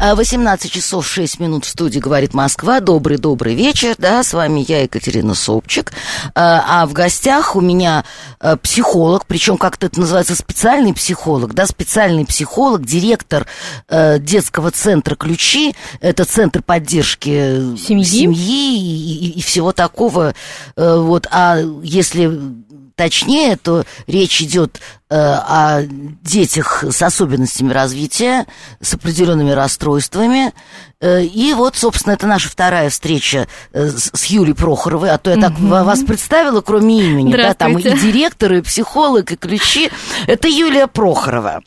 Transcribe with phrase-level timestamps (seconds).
[0.00, 2.80] 18 часов 6 минут в студии «Говорит Москва».
[2.80, 5.92] Добрый-добрый вечер, да, с вами я, Екатерина Собчик.
[6.34, 8.04] А, а в гостях у меня
[8.40, 13.46] э, психолог, причем как-то это называется специальный психолог, да, специальный психолог, директор
[13.88, 15.74] детского центра «Ключи».
[16.00, 20.34] Это центр поддержки семьи, семьи и, и, и всего такого.
[20.76, 22.30] Вот, а если
[22.96, 24.80] точнее, то речь идет
[25.10, 28.46] э, о детях с особенностями развития,
[28.80, 30.52] с определенными расстройствами.
[31.00, 35.10] Э, и вот, собственно, это наша вторая встреча э, с, с Юлией Прохоровой.
[35.10, 35.84] А то я так Мгм.
[35.84, 39.90] вас представила, кроме имени, да, там и директор, и психолог, и ключи.
[40.26, 41.62] Это Юлия Прохорова.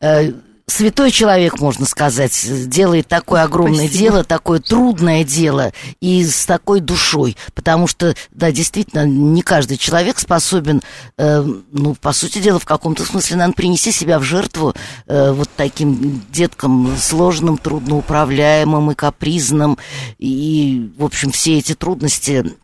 [0.00, 0.32] Э,
[0.68, 3.98] Святой человек, можно сказать, делает такое огромное Спасибо.
[3.98, 10.18] дело, такое трудное дело и с такой душой, потому что, да, действительно, не каждый человек
[10.18, 10.82] способен,
[11.18, 14.74] э, ну, по сути дела, в каком-то смысле, наверное, принести себя в жертву
[15.06, 19.78] э, вот таким деткам сложным, трудноуправляемым и капризным,
[20.18, 22.56] и, в общем, все эти трудности,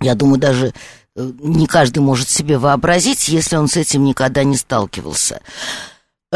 [0.00, 0.74] я думаю, даже
[1.16, 5.40] э, не каждый может себе вообразить, если он с этим никогда не сталкивался.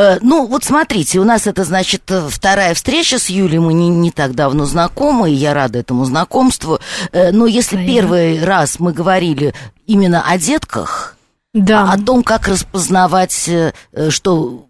[0.00, 3.88] Э, Ну, вот смотрите, у нас это, значит, э, вторая встреча с Юлей, мы не,
[3.88, 6.78] не так давно знакомы, и я рада этому знакомству.
[7.12, 7.92] Э, Но если Взаимно.
[7.94, 9.52] первый раз мы говорили
[9.86, 11.16] именно о детках,
[11.52, 13.50] Да, о том, как распознавать,
[14.08, 14.66] что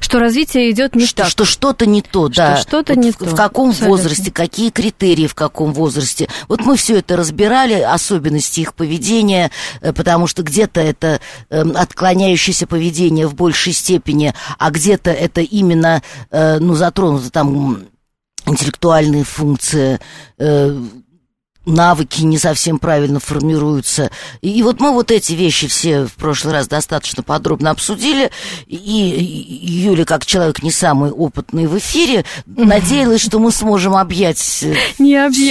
[0.00, 1.30] что развитие идет не что, так.
[1.30, 2.56] что что-то не то, да.
[2.56, 3.96] что-то Вот не в, то, В каком абсолютно.
[3.96, 6.28] возрасте, какие критерии в каком возрасте.
[6.48, 12.66] Вот мы все это разбирали, особенности их поведения, э, потому что где-то это эм, отклоняющееся
[12.66, 17.84] поведение в большей степени, а где-то это именно, э, ну, затронуто там
[18.46, 20.00] интеллектуальные функции,
[20.38, 20.80] э,
[21.70, 24.10] навыки не совсем правильно формируются.
[24.40, 28.30] И, и вот мы вот эти вещи все в прошлый раз достаточно подробно обсудили.
[28.66, 28.78] И,
[29.62, 34.74] Юля, как человек не самый опытный в эфире, надеялась, что мы сможем объять все,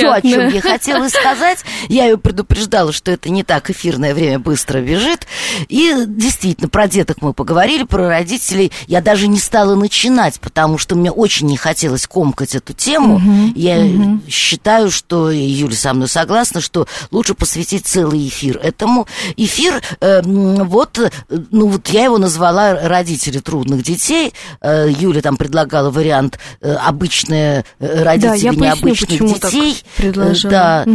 [0.09, 1.59] о чем я хотела сказать.
[1.88, 5.28] Я ее предупреждала, что это не так, эфирное время быстро бежит.
[5.68, 8.72] И действительно, про деток мы поговорили, про родителей.
[8.88, 13.22] Я даже не стала начинать, потому что мне очень не хотелось комкать эту тему.
[13.56, 19.08] я считаю, что, Юля со мной согласна, что лучше посвятить целый эфир этому.
[19.38, 21.09] Эфир, э, м, вот, э,
[21.52, 24.34] ну вот я его назвала «Родители трудных детей».
[24.62, 29.84] Э, Юля там предлагала вариант э, «Обычные э, Да, родители я поясню, необычных так детей».
[29.97, 30.52] Э, предложила.
[30.52, 30.86] Да.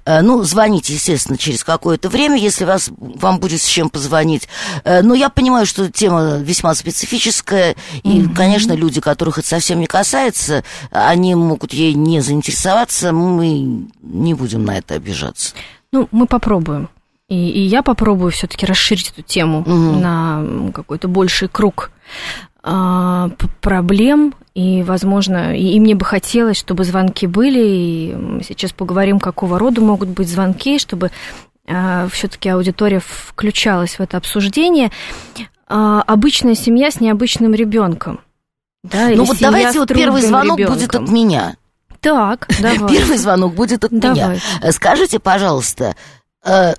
[0.05, 4.47] Ну, звоните, естественно, через какое-то время, если вас, вам будет с чем позвонить.
[4.83, 9.87] Э, Но я понимаю, что тема весьма специфическая, и, конечно, люди, которых это совсем не
[9.87, 15.53] касается, они могут ей не заинтересоваться, мы не будем на это обижаться.
[15.91, 16.89] Ну, мы попробуем.
[17.27, 20.01] И, и я попробую все-таки расширить эту тему Мгм.
[20.01, 21.91] на какой-то больший круг
[22.63, 23.29] а,
[23.61, 24.33] проблем.
[24.55, 27.59] И, возможно, и, и мне бы хотелось, чтобы звонки были.
[27.65, 31.11] И мы сейчас поговорим, какого рода могут быть звонки, чтобы
[32.11, 34.91] все-таки аудитория включалась в это обсуждение.
[35.67, 38.19] А, обычная семья с необычным ребенком.
[38.83, 41.03] Да, Ну вот давайте вот первый звонок будет ребенком.
[41.05, 41.55] от меня.
[42.01, 42.77] Так, давай.
[42.95, 44.13] Первый звонок будет от меня.
[44.13, 44.39] Давай.
[44.61, 45.95] Э, Скажите, пожалуйста,
[46.45, 46.75] э,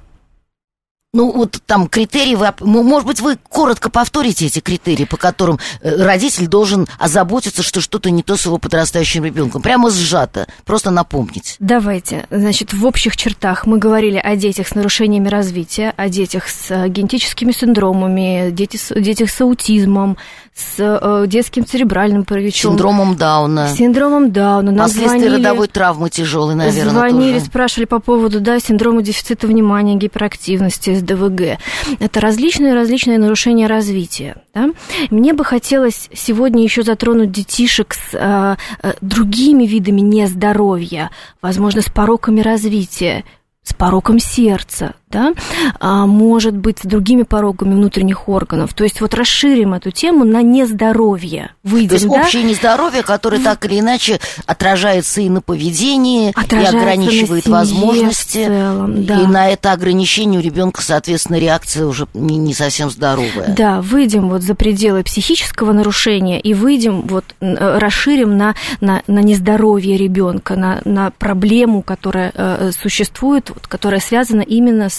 [1.16, 6.04] ну вот там критерии, вы, может быть, вы коротко повторите эти критерии, по которым э,
[6.04, 9.63] родитель должен озаботиться, что что-то не то с его подрастающим ребенком.
[9.63, 11.57] Прямо сжато, просто напомнить.
[11.59, 12.27] Давайте.
[12.30, 16.89] Значит, в общих чертах мы говорили о детях с нарушениями развития, о детях с э,
[16.89, 20.18] генетическими синдромами, дети с, детях с аутизмом,
[20.54, 22.72] с э, детским церебральным параличом.
[22.72, 24.71] Синдромом Дауна, Синдромом Дауна.
[24.71, 27.47] Нам последствия звонили, родовой травмы тяжелой, наверное, звонили, тоже.
[27.47, 31.58] спрашивали по поводу, да, синдрома дефицита внимания, гиперактивности, СДВГ.
[32.00, 34.36] Это различные-различные нарушения развития.
[34.54, 34.70] Да?
[35.10, 38.56] Мне бы хотелось сегодня еще затронуть детишек с э,
[39.00, 41.10] другими видами нездоровья,
[41.41, 43.24] возможно, с пороками развития,
[43.62, 45.34] с пороком сердца, да,
[45.78, 48.74] а, может быть с другими порогами внутренних органов.
[48.74, 51.53] То есть вот расширим эту тему на нездоровье.
[51.62, 52.20] Выйдем, То есть да?
[52.20, 58.44] общее нездоровье, которое так или иначе отражается и на поведении, Отражается и ограничивает возможности.
[58.44, 59.20] в целом, да.
[59.20, 63.54] И на это ограничение у ребенка, соответственно, реакция уже не, не совсем здоровая.
[63.56, 69.20] Да, выйдем вот за пределы психического нарушения и выйдем, вот э, расширим на, на, на
[69.20, 74.96] нездоровье ребенка, на, на проблему, которая э, существует, вот, которая связана именно с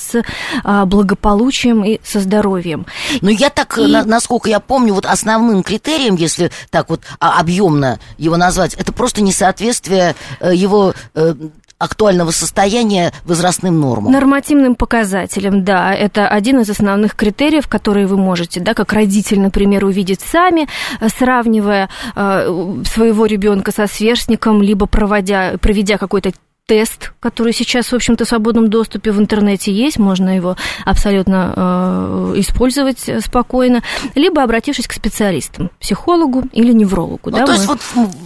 [0.64, 2.86] а, благополучием и со здоровьем.
[3.22, 7.40] Но я так, И- на- насколько я помню, вот основным критерием, если так вот а,
[7.40, 11.34] объемно его назвать, это просто несоответствие э, его э,
[11.80, 14.12] актуального состояния возрастным нормам.
[14.12, 19.86] Нормативным показателем, да, это один из основных критериев, которые вы можете, да, как родитель, например,
[19.86, 20.68] увидеть сами,
[21.00, 26.32] э, сравнивая э, своего ребенка со сверстником, либо проводя, проведя какой-то
[26.68, 32.34] тест, который сейчас, в общем-то, в свободном доступе в интернете есть, можно его абсолютно э,
[32.36, 33.82] использовать спокойно,
[34.16, 37.32] либо обратившись к специалистам, психологу или неврологу.
[37.32, 37.80] Ну, да, то есть вот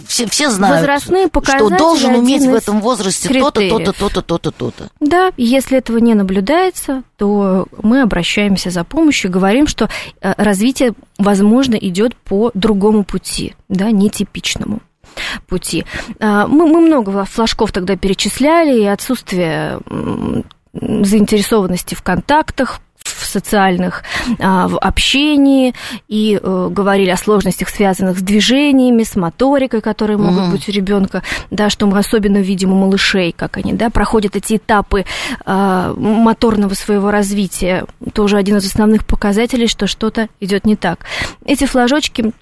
[0.08, 4.88] все, все знают, Возрастные что должен уметь в этом возрасте то-то, то-то, то-то, то-то, то-то.
[4.98, 9.88] Да, если этого не наблюдается, то мы обращаемся за помощью и говорим, что
[10.20, 14.80] э, развитие, возможно, идет по другому пути, да, нетипичному
[15.48, 15.84] пути.
[16.20, 19.78] А, Мы, мы много флажков тогда перечисляли, и отсутствие
[20.74, 24.04] заинтересованности в контактах, в социальных,
[24.38, 25.74] а, в общении,
[26.08, 30.50] и э, говорили о сложностях, связанных с движениями, с моторикой, которые могут Мгм.
[30.52, 34.56] быть у ребенка, да, что мы особенно видим у малышей, как они, да, проходят эти
[34.56, 35.04] этапы
[35.44, 37.86] а, моторного своего развития.
[38.12, 41.00] Тоже один из основных показателей, что что-то идет не так.
[41.44, 42.32] Эти флажочки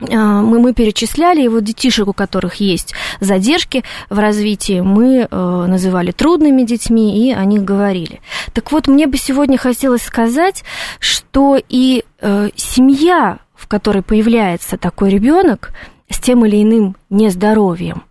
[0.00, 6.12] мы, мы перечисляли, и вот детишек, у которых есть задержки в развитии, мы э, называли
[6.12, 8.20] трудными детьми, и о них говорили.
[8.52, 10.64] Так вот, мне бы сегодня хотелось сказать,
[11.00, 15.72] что и э, семья, в которой появляется такой ребенок
[16.08, 18.04] с тем или иным нездоровьем,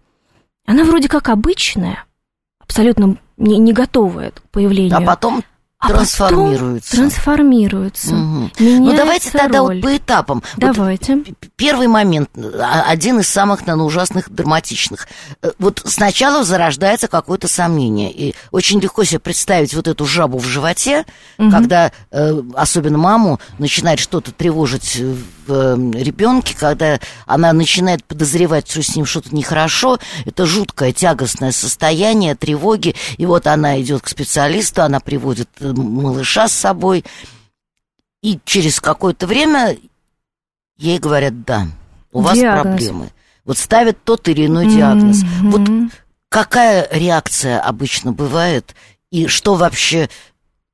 [0.65, 2.03] она вроде как обычная,
[2.59, 4.97] абсолютно не, не готовая к появлению.
[4.97, 5.41] А потом
[5.79, 6.95] А потом трансформируется.
[6.97, 8.15] трансформируется.
[8.15, 8.51] Мгм.
[8.59, 9.75] Меняется Ну, давайте тогда роль.
[9.75, 10.43] вот по этапам.
[10.55, 11.17] Вот Давайте.
[11.17, 15.07] п- Первый момент, а- один из самых, наверное, ужасных, драматичных.
[15.43, 18.11] Э, Вот сначала зарождается какое-то сомнение.
[18.11, 21.05] И очень легко себе представить вот эту жабу в животе,
[21.37, 21.51] Мгм.
[21.51, 24.99] когда э, особенно маму начинает что-то тревожить
[25.47, 29.99] в ребенке, когда она начинает подозревать, что с ним что-то нехорошо.
[30.25, 32.95] Это жуткое, тягостное состояние тревоги.
[33.17, 37.05] И вот она идет к специалисту, она приводит э, малыша с собой.
[38.21, 39.77] И через какое-то время
[40.77, 41.67] ей говорят, да,
[42.11, 42.63] у вас Диагноз.
[42.63, 43.11] проблемы.
[43.45, 45.23] Вот ставят тот или иной диагноз.
[45.23, 45.51] Мгм.
[45.51, 45.91] Вот
[46.29, 48.75] какая реакция обычно бывает?
[49.09, 50.09] И что вообще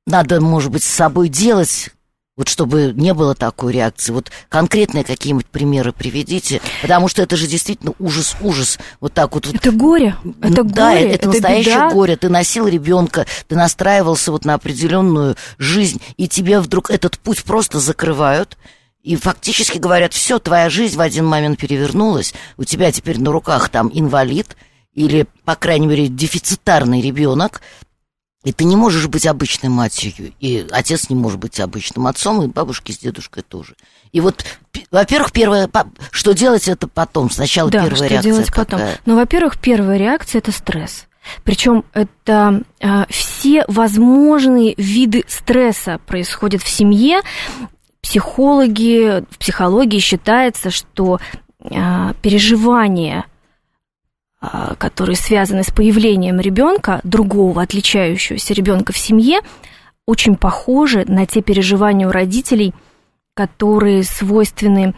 [0.06, 1.90] надо, может быть, с собой делать,
[2.36, 4.12] вот чтобы не было такой реакции?
[4.12, 8.78] Вот конкретные какие-нибудь примеры приведите, потому что это же действительно ужас, ужас.
[9.00, 9.46] Вот так вот.
[9.52, 11.90] Это горе, это да, горе, это, настоящее беда.
[11.90, 12.16] горе.
[12.16, 17.78] Ты носил ребенка, ты настраивался вот на определенную жизнь, и тебе вдруг этот путь просто
[17.78, 18.56] закрывают.
[19.02, 23.68] И фактически говорят, все, твоя жизнь в один момент перевернулась, у тебя теперь на руках
[23.68, 24.56] там инвалид
[24.94, 27.60] или, по крайней мере, дефицитарный ребенок,
[28.44, 32.46] и ты не можешь быть обычной матерью, и отец не может быть обычным отцом, и
[32.46, 33.74] бабушки с дедушкой тоже.
[34.12, 34.44] И вот,
[34.90, 35.68] во-первых, первое,
[36.10, 38.80] что делать это потом, сначала Да, первая что реакция делать потом?
[38.80, 38.98] какая?
[39.06, 41.06] Ну, во-первых, первая реакция это стресс.
[41.42, 47.22] Причем это а, все возможные виды стресса происходят в семье.
[48.02, 51.18] Психологи, в психологии считается, что
[52.20, 53.33] переживания, а,
[54.78, 59.40] которые связаны с появлением ребенка, другого, отличающегося ребенка в семье,
[60.06, 62.74] очень похожи на те переживания у родителей,
[63.34, 64.94] которые свойственны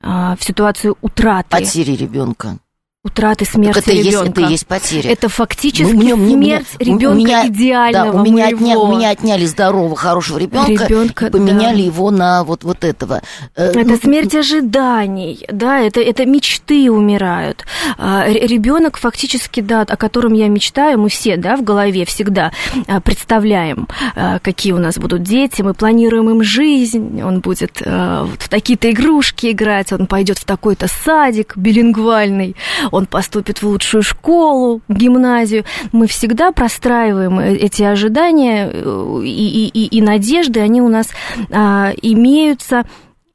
[0.00, 2.58] а, в ситуацию утраты Потери ребенка.
[3.04, 4.30] Утраты Так смерти это и есть, ребенка.
[4.30, 5.10] это и есть потеря.
[5.12, 8.44] Это фактически Ну, мне- мне- мне- смерть у- у ребенка меня- идеального Да, у меня,
[8.46, 8.58] моего.
[8.58, 11.82] отня- у меня отняли здорового, хорошего ребенка Ребёнка, и поменяли да.
[11.84, 13.22] его на вот, вот этого.
[13.54, 17.64] Э, Это ну, смерть ожиданий, да, это, это мечты умирают.
[17.98, 22.50] Ребенок фактически, да, о котором я мечтаю, мы все, да, в голове всегда
[22.88, 23.86] а, представляем,
[24.16, 28.90] а, какие у нас будут дети, мы планируем им жизнь, он будет а, в такие-то
[28.90, 32.56] игрушки играть, он пойдет в такой-то садик билингвальный,
[32.90, 35.64] он поступит в лучшую школу, гимназию.
[35.92, 41.08] Мы всегда простраиваем э- эти ожидания э, и, и, и, надежды, они у нас
[41.50, 42.84] а, имеются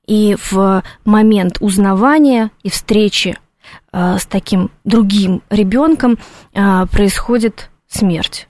[0.05, 3.37] и в момент узнавания и встречи
[3.91, 6.17] а, с таким другим ребенком
[6.53, 8.47] а, происходит смерть.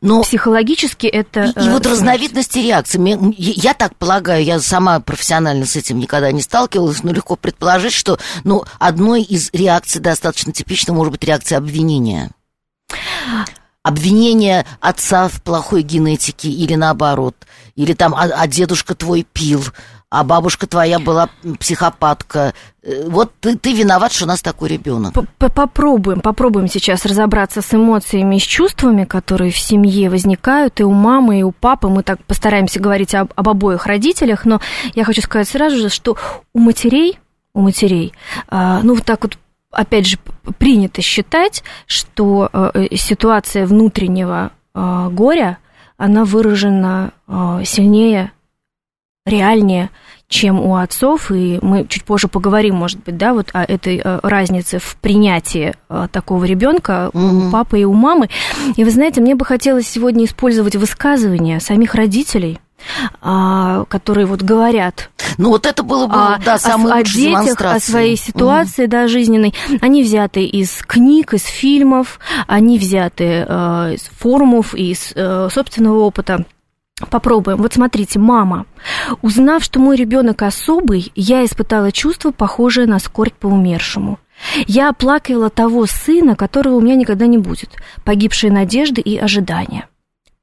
[0.00, 1.52] Но психологически это...
[1.56, 2.98] И, и вот э, разновидности реакции.
[3.38, 8.18] Я так полагаю, я сама профессионально с этим никогда не сталкивалась, но легко предположить, что
[8.44, 12.30] ну, одной из реакций достаточно типично может быть реакция обвинения.
[13.82, 17.34] Обвинение отца в плохой генетике или наоборот.
[17.74, 19.64] Или там, а, а дедушка твой пил,
[20.10, 22.54] а бабушка твоя была психопатка.
[22.82, 25.14] Э, вот ты, ты виноват, что у нас такой ребенок.
[25.38, 30.92] Попробуем, попробуем сейчас разобраться с эмоциями и с чувствами, которые в семье возникают и у
[30.92, 31.88] мамы, и у папы.
[31.88, 34.60] Мы так постараемся говорить об, об обоих родителях, но
[34.94, 36.16] я хочу сказать сразу же, что
[36.54, 37.18] у матерей,
[37.52, 38.14] у матерей,
[38.48, 39.38] а, ну вот так вот
[39.70, 40.18] опять же,
[40.56, 45.58] принято считать, что э, ситуация внутреннего э, горя,
[45.98, 47.12] она выражена
[47.64, 48.32] сильнее
[49.28, 49.90] реальнее,
[50.28, 54.20] чем у отцов, и мы чуть позже поговорим, может быть, да, вот о этой э,
[54.22, 57.48] разнице в принятии э, такого ребенка mm-hmm.
[57.48, 58.28] у папы и у мамы.
[58.76, 62.60] И вы знаете, мне бы хотелось сегодня использовать высказывания самих родителей,
[63.20, 65.10] а, которые вот говорят.
[65.36, 68.90] Ну вот это было бы, а, да, самое о, о детях, о своей ситуации, угу.
[68.90, 69.54] да, жизненной.
[69.80, 76.44] Они взяты из книг, из фильмов, они взяты э, из форумов, из э, собственного опыта.
[77.10, 77.58] Попробуем.
[77.58, 78.66] Вот смотрите, мама.
[79.22, 84.18] Узнав, что мой ребенок особый, я испытала чувство, похожее на скорбь по умершему.
[84.66, 87.70] Я оплакивала того сына, которого у меня никогда не будет,
[88.04, 89.88] погибшие надежды и ожидания.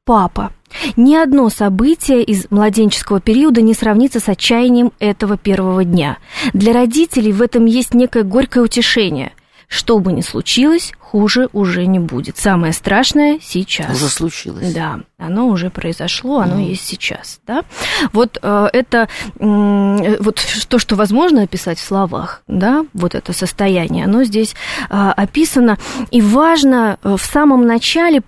[0.05, 0.51] Папа.
[0.97, 6.17] Ни одно событие из младенческого периода не сравнится с отчаянием этого первого дня.
[6.53, 9.33] Для родителей в этом есть некое горькое утешение–
[9.67, 12.37] что бы ни случилось, хуже уже не будет.
[12.37, 13.89] Самое страшное сейчас.
[13.89, 14.73] Уже случилось.
[14.73, 16.65] Да, оно уже произошло, оно mm.
[16.65, 17.39] есть сейчас.
[17.47, 17.63] Да?
[18.11, 19.07] Вот э, это
[19.39, 24.55] э, вот то, что возможно описать в словах, да, вот это состояние, оно здесь
[24.89, 25.77] э, описано.
[26.11, 28.21] И важно э, в самом начале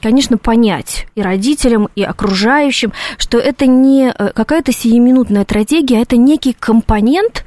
[0.00, 6.16] конечно, понять и родителям, и окружающим, что это не э, какая-то сиюминутная трагедия, а это
[6.16, 7.44] некий компонент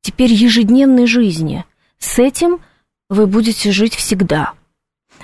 [0.00, 1.66] теперь ежедневной жизни–
[1.98, 2.60] с этим
[3.08, 4.52] вы будете жить всегда.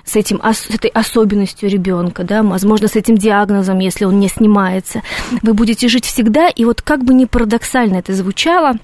[0.05, 5.03] С, этим, с этой особенностью ребенка, да, возможно, с этим диагнозом, если он не снимается.
[5.43, 8.75] Вы будете жить всегда, и вот как бы ни парадоксально это звучало,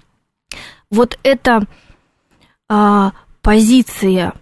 [0.91, 1.67] вот эта
[2.69, 3.13] а,
[3.43, 4.35] позиция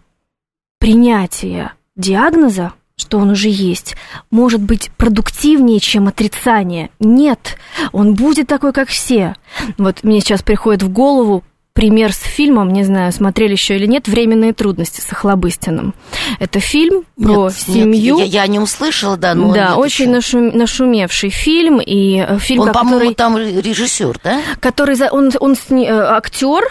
[0.78, 3.96] принятия диагноза, что он уже есть,
[4.30, 6.90] может быть продуктивнее, чем отрицание.
[6.98, 7.56] Нет,
[7.92, 9.34] он будет такой, как все.
[9.78, 11.44] Вот мне сейчас приходит в голову
[11.76, 15.94] пример с фильмом, не знаю, смотрели еще или нет, «Временные трудности» с Охлобыстиным.
[16.40, 18.16] Это фильм про нет, семью.
[18.16, 22.62] Нет, я, я не услышала, да, но Да, очень нашум, нашумевший фильм, и э, фильм,
[22.62, 23.14] он, который...
[23.14, 24.40] там режиссер, да?
[24.58, 26.64] Который, он, он э, актер,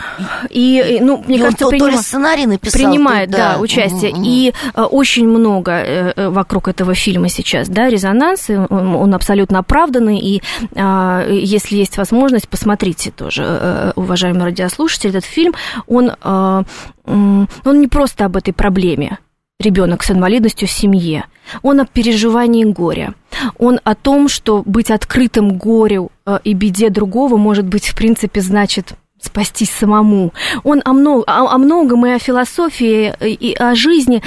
[0.49, 1.85] и, ну, мне и кажется, он приним...
[1.85, 4.27] то ли сценарий написал, принимает, то, да, да, участие, угу, угу.
[4.27, 10.41] и э, очень много вокруг этого фильма сейчас, да, резонанс, он, он абсолютно оправданный, и
[10.75, 15.53] если есть возможность, посмотрите тоже, уважаемые радиослушатели, слушатель, этот фильм,
[15.87, 16.63] он, э,
[17.05, 19.19] он не просто об этой проблеме
[19.59, 21.25] ребенок с инвалидностью в семье.
[21.61, 23.13] Он о переживании горя.
[23.57, 28.41] Он о том, что быть открытым горю э, и беде другого, может быть, в принципе,
[28.41, 30.33] значит спастись самому.
[30.63, 34.21] Он о, много, о, о многом и о философии, и о жизни.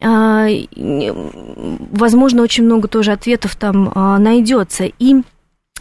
[0.00, 0.46] А,
[1.92, 4.84] возможно, очень много тоже ответов там а, найдется.
[4.84, 5.22] И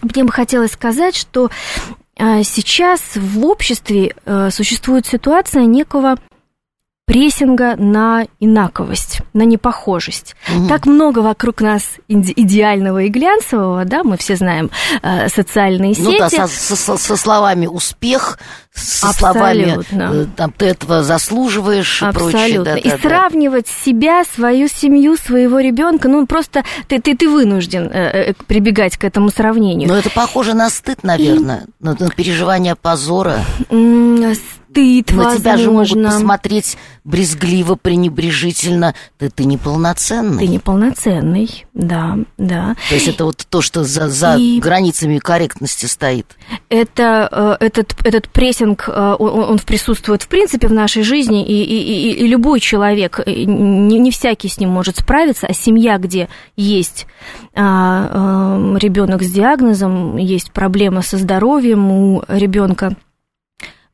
[0.01, 1.50] мне бы хотелось сказать, что
[2.43, 6.17] сейчас в обществе э, существует ситуация некого
[7.05, 10.36] прессинга на инаковость, на непохожесть.
[10.48, 10.67] Угу.
[10.67, 16.05] Так много вокруг нас идеального и глянцевого, да, мы все знаем э, социальные сети.
[16.05, 18.39] Ну да, со, со, со словами успех,
[18.74, 19.84] со Абсолютно.
[19.84, 22.29] словами э, там, ты этого заслуживаешь Абсолютно.
[22.29, 22.63] и прочее.
[22.63, 23.91] Да, и да, сравнивать да.
[23.91, 29.03] себя, свою семью, своего ребенка, ну просто ты, ты, ты вынужден э, э прибегать к
[29.03, 29.89] этому сравнению.
[29.89, 31.84] Но это похоже на стыд, наверное, и...
[31.84, 33.39] на, на переживание позора
[34.71, 38.93] стыд, На тебя же могут посмотреть брезгливо, пренебрежительно.
[39.17, 40.45] Ты, ты неполноценный.
[40.45, 42.75] Ты неполноценный, да, да.
[42.89, 46.37] То есть это вот то, что за, за и границами корректности стоит.
[46.69, 51.63] Это, э, этот, этот прессинг, э, он, он присутствует в принципе в нашей жизни, и,
[51.63, 56.29] и, и любой человек, э, не, не всякий с ним может справиться, а семья, где
[56.55, 57.07] есть
[57.55, 62.95] а, ребенок с диагнозом, есть проблема со здоровьем у ребенка,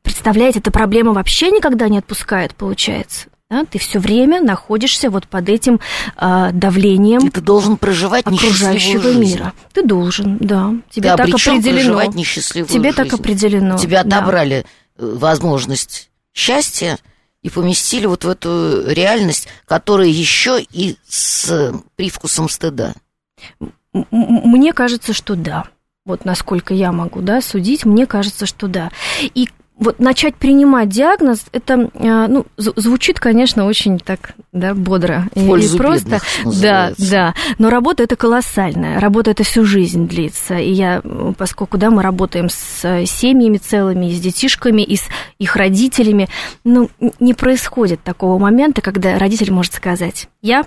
[0.02, 3.28] Представляете, эта проблема вообще никогда не отпускает, получается.
[3.50, 3.64] Да?
[3.64, 5.80] Ты все время находишься вот под этим
[6.16, 7.26] э, давлением.
[7.26, 9.54] И ты должен проживать окружающего мира.
[9.72, 10.74] Ты должен, да.
[10.90, 11.76] Тебе ты так определено.
[11.76, 12.96] проживать несчастливую Тебе жизнь.
[12.96, 13.78] так определено.
[13.78, 14.66] Тебе отобрали
[14.98, 15.04] да.
[15.04, 22.48] Э, возможность счастья, и и поместили вот в эту реальность, которая еще и с привкусом
[22.48, 22.94] стыда.
[23.92, 25.64] Мне кажется, что да.
[26.04, 28.90] Вот насколько я могу, да, судить, мне кажется, что да.
[29.20, 35.40] И вот начать принимать диагноз, это а, ну, звучит, конечно, очень так да, бодро и,
[35.40, 36.20] и просто.
[36.44, 37.34] Да, да.
[37.58, 39.00] Но работа это колоссальная.
[39.00, 40.56] Работа это всю жизнь длится.
[40.56, 41.00] И я,
[41.36, 45.04] поскольку да, мы работаем с семьями целыми, и с детишками, и с
[45.38, 46.28] их родителями,
[46.64, 50.64] ну, не происходит такого момента, когда родитель может сказать: Я,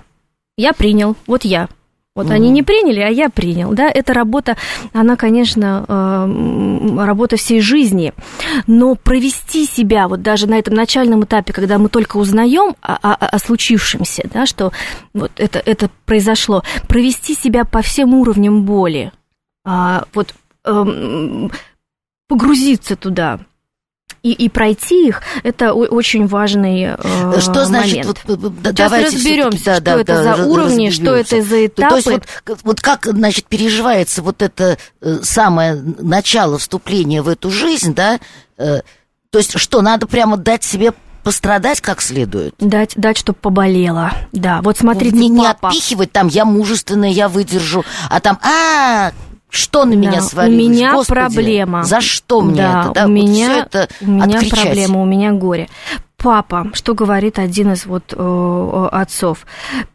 [0.56, 1.68] я принял, вот я,
[2.14, 2.34] вот угу.
[2.34, 3.72] они не приняли, а я принял.
[3.72, 4.56] Да, эта работа,
[4.92, 8.12] она, конечно, э, работа всей жизни.
[8.66, 13.14] Но провести себя вот даже на этом начальном этапе, когда мы только узнаем о, о,
[13.14, 14.72] о случившемся, да, что
[15.14, 19.10] вот это, это произошло, провести себя по всем уровням боли,
[19.64, 21.50] а, вот эм,
[22.28, 23.40] погрузиться туда,
[24.22, 28.20] и, и пройти их, это очень важный э, Что значит, момент.
[28.26, 31.88] вот, Сейчас давайте разберемся, да, что да, это да, за уровни, что это за этапы.
[31.88, 32.08] То есть
[32.46, 38.20] вот, вот как, значит, переживается вот это э, самое начало вступления в эту жизнь, да,
[38.58, 38.82] э,
[39.30, 40.92] то есть что, надо прямо дать себе
[41.24, 42.54] пострадать как следует.
[42.58, 44.12] Дать, дать, чтобы поболело.
[44.32, 49.12] Да, вот смотрите, не, не отпихивать там, я мужественная, я выдержу, а там, а,
[49.52, 50.66] что на меня да, свалилось?
[50.66, 51.84] У меня Господи, проблема.
[51.84, 52.92] За что мне да, это?
[52.94, 55.68] Да, у вот меня, это у меня проблема, у меня горе
[56.22, 59.44] папа, что говорит один из вот э, отцов.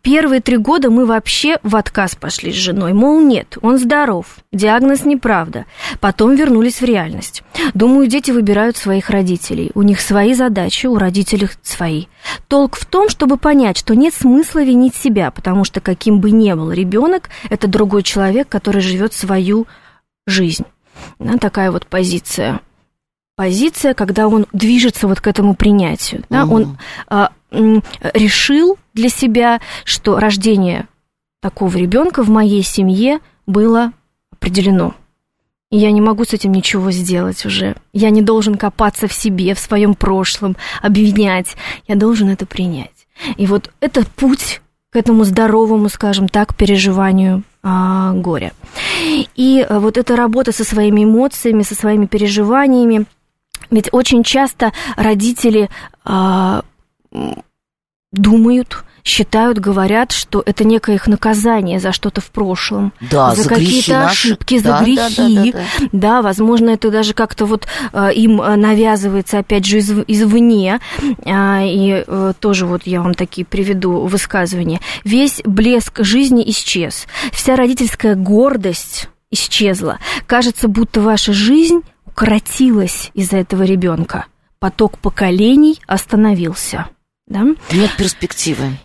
[0.01, 2.93] Первые три года мы вообще в отказ пошли с женой.
[2.93, 5.65] Мол, нет, он здоров, диагноз неправда.
[6.01, 7.43] Потом вернулись в реальность.
[7.73, 9.71] Думаю, дети выбирают своих родителей.
[9.73, 12.05] У них свои задачи, у родителей свои.
[12.49, 16.51] Толк в том, чтобы понять, что нет смысла винить себя, потому что каким бы ни
[16.51, 19.65] был ребенок, это другой человек, который живет свою
[20.25, 20.65] жизнь.
[21.19, 22.59] Да, такая вот позиция
[23.37, 26.23] позиция, когда он движется вот к этому принятию.
[26.29, 26.43] Да?
[26.43, 26.53] Угу.
[26.53, 26.77] Он
[27.07, 27.31] а,
[28.13, 30.87] решил для себя, что рождение
[31.39, 33.93] такого ребенка в моей семье было
[34.33, 34.95] определено.
[35.69, 37.75] И я не могу с этим ничего сделать уже.
[37.93, 41.55] Я не должен копаться в себе, в своем прошлом, обвинять.
[41.87, 43.07] Я должен это принять.
[43.35, 48.53] И вот это путь к этому здоровому, скажем так, переживанию а, горя.
[49.35, 53.05] И а, вот эта работа со своими эмоциями, со своими переживаниями,
[53.71, 55.69] ведь очень часто родители
[56.05, 56.63] а,
[58.11, 63.49] думают, считают, говорят, что это некое их наказание за что-то в прошлом, да, за, за
[63.49, 65.15] какие-то ошибки, да, за грехи.
[65.17, 65.87] Да, да, да, да.
[65.91, 70.79] да, возможно, это даже как-то вот а, им навязывается, опять же, из, извне.
[71.25, 74.81] А, и а, тоже вот я вам такие приведу высказывания.
[75.05, 79.99] Весь блеск жизни исчез, вся родительская гордость исчезла.
[80.25, 81.81] Кажется, будто ваша жизнь
[82.17, 84.25] укоротилась из-за этого ребенка.
[84.59, 86.87] Поток поколений остановился.
[87.27, 87.43] Да?
[87.71, 88.79] Нет перспективы.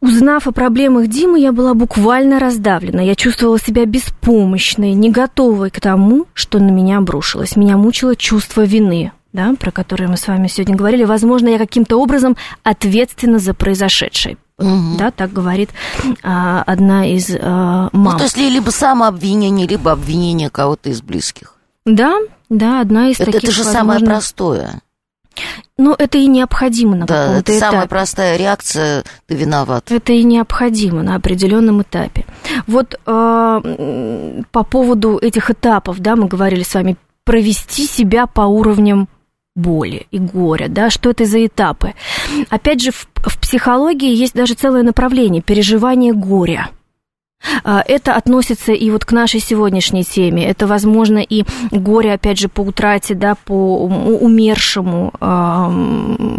[0.00, 3.00] Узнав о проблемах Димы, я была буквально раздавлена.
[3.02, 7.56] Я чувствовала себя беспомощной, не готовой к тому, что на меня обрушилось.
[7.56, 11.04] Меня мучило чувство вины, да, про которое мы с вами сегодня говорили.
[11.04, 14.38] Возможно, я каким-то образом ответственна за произошедшее.
[14.58, 14.96] Угу.
[14.98, 15.70] Да, так говорит
[16.22, 18.12] а, одна из а, мам.
[18.12, 21.56] Ну, то есть либо самообвинение, либо обвинение кого-то из близких.
[21.84, 22.14] Да,
[22.48, 23.44] да, одна из это, таких.
[23.44, 23.80] Это же возможно...
[23.80, 24.80] самое простое.
[25.76, 27.70] Ну, это и необходимо на да, каком-то это этапе.
[27.72, 29.90] самая простая реакция, ты виноват.
[29.90, 32.24] Это и необходимо на определенном этапе.
[32.68, 39.08] Вот э, по поводу этих этапов, да, мы говорили с вами, провести себя по уровням
[39.56, 41.94] боли и горя, да, что это за этапы.
[42.50, 46.70] Опять же, в, в психологии есть даже целое направление переживание горя–
[47.64, 50.46] это относится и вот к нашей сегодняшней теме.
[50.46, 55.12] Это, возможно, и горе, опять же, по утрате, да, по умершему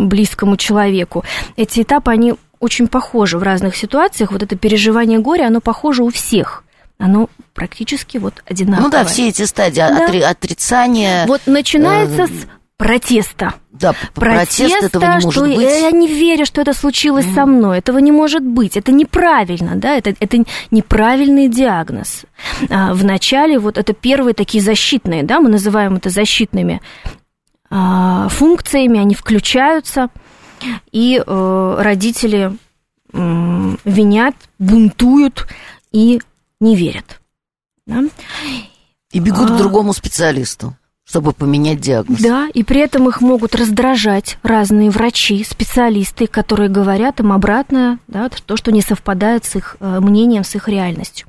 [0.07, 1.23] близкому человеку.
[1.55, 4.31] Эти этапы, они очень похожи в разных ситуациях.
[4.31, 6.63] Вот это переживание горя, оно похоже у всех
[6.97, 8.85] оно практически вот одинаковое.
[8.85, 10.07] Ну да, все эти стадии да.
[10.07, 11.25] отри- отрицания.
[11.27, 13.53] Вот начинается э- с протеста.
[13.71, 15.59] Да, протест протеста, этого не может что быть.
[15.59, 17.33] Я не верю, что это случилось mm.
[17.33, 17.79] со мной.
[17.79, 18.77] Этого не может быть.
[18.77, 22.25] Это неправильно, да, это, это неправильный диагноз.
[22.69, 26.81] А, вначале вот это первые такие защитные, да, мы называем это защитными
[27.69, 30.09] а, функциями, они включаются,
[30.91, 32.57] и а, родители
[33.13, 35.47] а, винят, бунтуют
[35.91, 36.21] и
[36.59, 37.19] не верят.
[37.85, 38.03] Да?
[39.11, 39.53] И бегут а...
[39.53, 42.19] к другому специалисту чтобы поменять диагноз.
[42.19, 48.29] Да, и при этом их могут раздражать разные врачи, специалисты, которые говорят им обратное, да,
[48.29, 51.27] то, что не совпадает с их э, мнением, с их реальностью.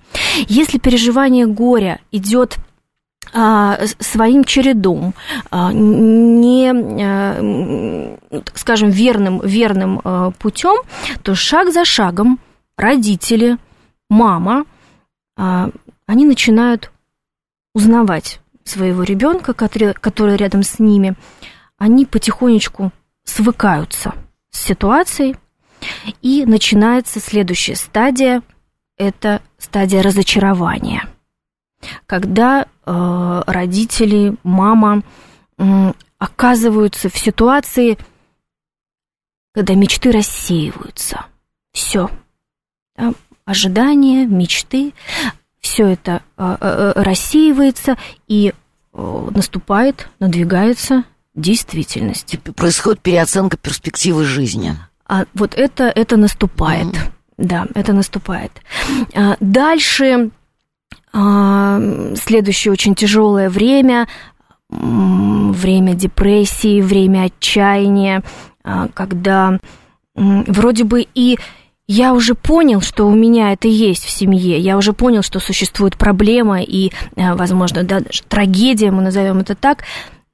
[0.48, 2.56] Если переживание горя идет
[3.32, 5.14] а, своим чередом,
[5.50, 8.16] а, не, а,
[8.54, 10.76] скажем, верным, верным а, путем,
[11.22, 12.38] то шаг за шагом
[12.76, 13.58] родители,
[14.08, 14.64] мама,
[15.36, 15.70] а,
[16.06, 16.90] они начинают
[17.74, 21.14] узнавать своего ребенка, который, который рядом с ними,
[21.78, 22.92] они потихонечку
[23.24, 24.14] свыкаются
[24.50, 25.36] с ситуацией,
[26.22, 28.42] и начинается следующая стадия,
[28.96, 31.08] это стадия разочарования,
[32.06, 35.02] когда э, родители, мама
[35.58, 37.98] э, оказываются в ситуации,
[39.52, 41.26] когда мечты рассеиваются.
[41.72, 42.10] Все.
[42.96, 43.12] Да?
[43.44, 44.94] Ожидания, мечты,
[45.66, 47.96] все это э, э, рассеивается
[48.28, 48.54] и
[48.94, 51.02] э, наступает, надвигается
[51.34, 52.38] действительность.
[52.54, 54.76] Происходит переоценка перспективы жизни.
[55.08, 56.86] А вот это, это наступает.
[56.86, 57.12] Mm-hmm.
[57.38, 58.52] Да, это наступает.
[59.14, 60.30] А, дальше
[61.12, 61.80] а,
[62.14, 64.06] следующее очень тяжелое время,
[64.68, 68.22] время депрессии, время отчаяния,
[68.64, 69.58] а, когда
[70.14, 71.38] вроде бы и
[71.88, 75.96] я уже понял, что у меня это есть в семье, я уже понял, что существует
[75.96, 79.84] проблема и, возможно, да, даже трагедия, мы назовем это так,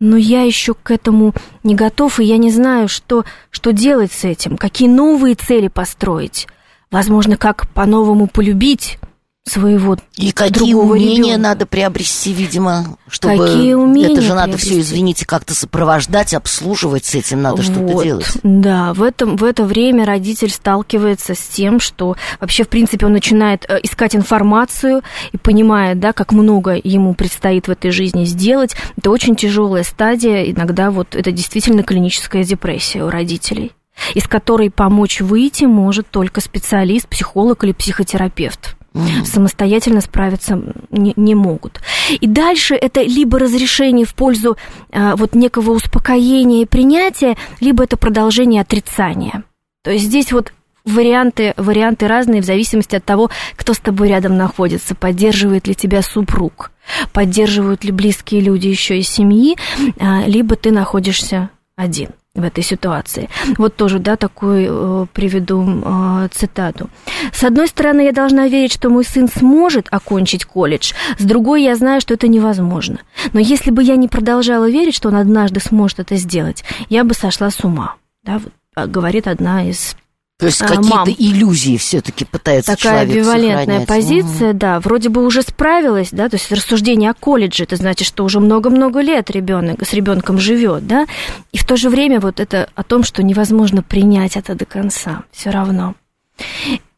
[0.01, 4.25] но я еще к этому не готов, и я не знаю, что, что делать с
[4.25, 6.49] этим, какие новые цели построить.
[6.91, 8.99] Возможно, как по-новому полюбить
[9.45, 11.39] своего и какие умения ребенка.
[11.39, 17.15] надо приобрести, видимо, чтобы какие умения это же надо все, извините, как-то сопровождать, обслуживать с
[17.17, 18.27] этим надо вот, что-то делать.
[18.45, 23.13] Да, в этом в это время родитель сталкивается с тем, что вообще в принципе он
[23.13, 25.03] начинает э, искать информацию
[25.33, 28.77] и понимает, да, как много ему предстоит в этой жизни сделать.
[28.97, 33.73] Это очень тяжелая стадия, иногда вот это действительно клиническая депрессия у родителей
[34.15, 38.75] из которой помочь выйти может только специалист, психолог или психотерапевт.
[38.95, 39.25] Mm.
[39.25, 41.81] Самостоятельно справиться не, не могут.
[42.21, 44.57] И дальше это либо разрешение в пользу
[44.91, 49.45] а, вот некого успокоения и принятия, либо это продолжение отрицания.
[49.83, 50.53] То есть здесь вот
[50.85, 56.03] варианты, варианты разные в зависимости от того, кто с тобой рядом находится, поддерживает ли тебя
[56.03, 56.71] супруг,
[57.13, 59.57] поддерживают ли близкие люди еще из семьи,
[59.99, 63.29] а, либо ты находишься один в этой ситуации.
[63.59, 66.89] Вот тоже, да, такую э, приведу э, цитату.
[67.33, 71.77] С одной стороны, я должна верить, что мой сын сможет окончить колледж, с другой, я
[71.77, 73.01] знаю, что это невозможно.
[73.35, 77.13] Но если бы я не продолжала верить, что он однажды сможет это сделать, я бы
[77.15, 79.95] сошла с ума, да, вот, а, говорит одна из
[80.43, 83.87] то есть а, какие-то иллюзии все-таки пытается Такая человек амбивалентная сохранять.
[83.87, 84.59] позиция, угу.
[84.59, 88.41] да, вроде бы уже справилась, да, то есть рассуждение о колледже, это значит, что уже
[88.41, 91.07] много-много лет ребенок с ребенком живет, да,
[91.53, 95.23] и в то же время вот это о том, что невозможно принять это до конца,
[95.31, 95.95] все равно.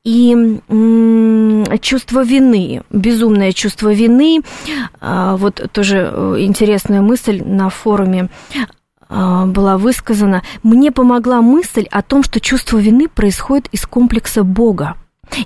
[0.04, 4.40] И м- чувство вины, безумное чувство вины,
[5.02, 8.30] а, вот тоже э, интересная мысль на форуме
[9.14, 14.96] была высказана, мне помогла мысль о том, что чувство вины происходит из комплекса Бога,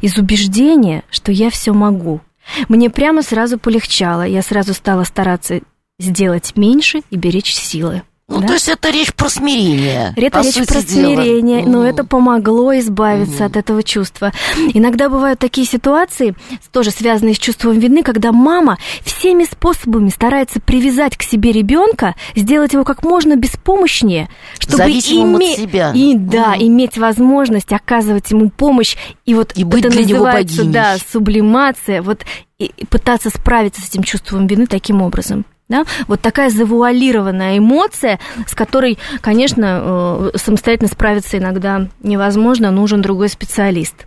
[0.00, 2.20] из убеждения, что я все могу.
[2.68, 5.60] Мне прямо сразу полегчало, я сразу стала стараться
[5.98, 8.02] сделать меньше и беречь силы.
[8.28, 8.48] Ну, да?
[8.48, 10.12] то есть это речь про смирение.
[10.14, 11.70] Это речь про смирение, дела.
[11.70, 13.46] но это помогло избавиться mm.
[13.46, 14.32] от этого чувства.
[14.74, 16.34] Иногда бывают такие ситуации,
[16.70, 22.74] тоже связанные с чувством вины, когда мама всеми способами старается привязать к себе ребенка, сделать
[22.74, 25.52] его как можно беспомощнее, чтобы име...
[25.52, 25.92] от себя.
[25.94, 26.66] И, да, mm.
[26.66, 28.96] иметь возможность оказывать ему помощь.
[29.24, 32.02] И вот и быть это для называется, него да, сублимация.
[32.02, 32.26] Вот
[32.58, 35.46] и пытаться справиться с этим чувством вины таким образом.
[35.68, 35.84] Да?
[36.06, 44.06] Вот такая завуалированная эмоция, с которой, конечно, э, самостоятельно справиться иногда невозможно, нужен другой специалист.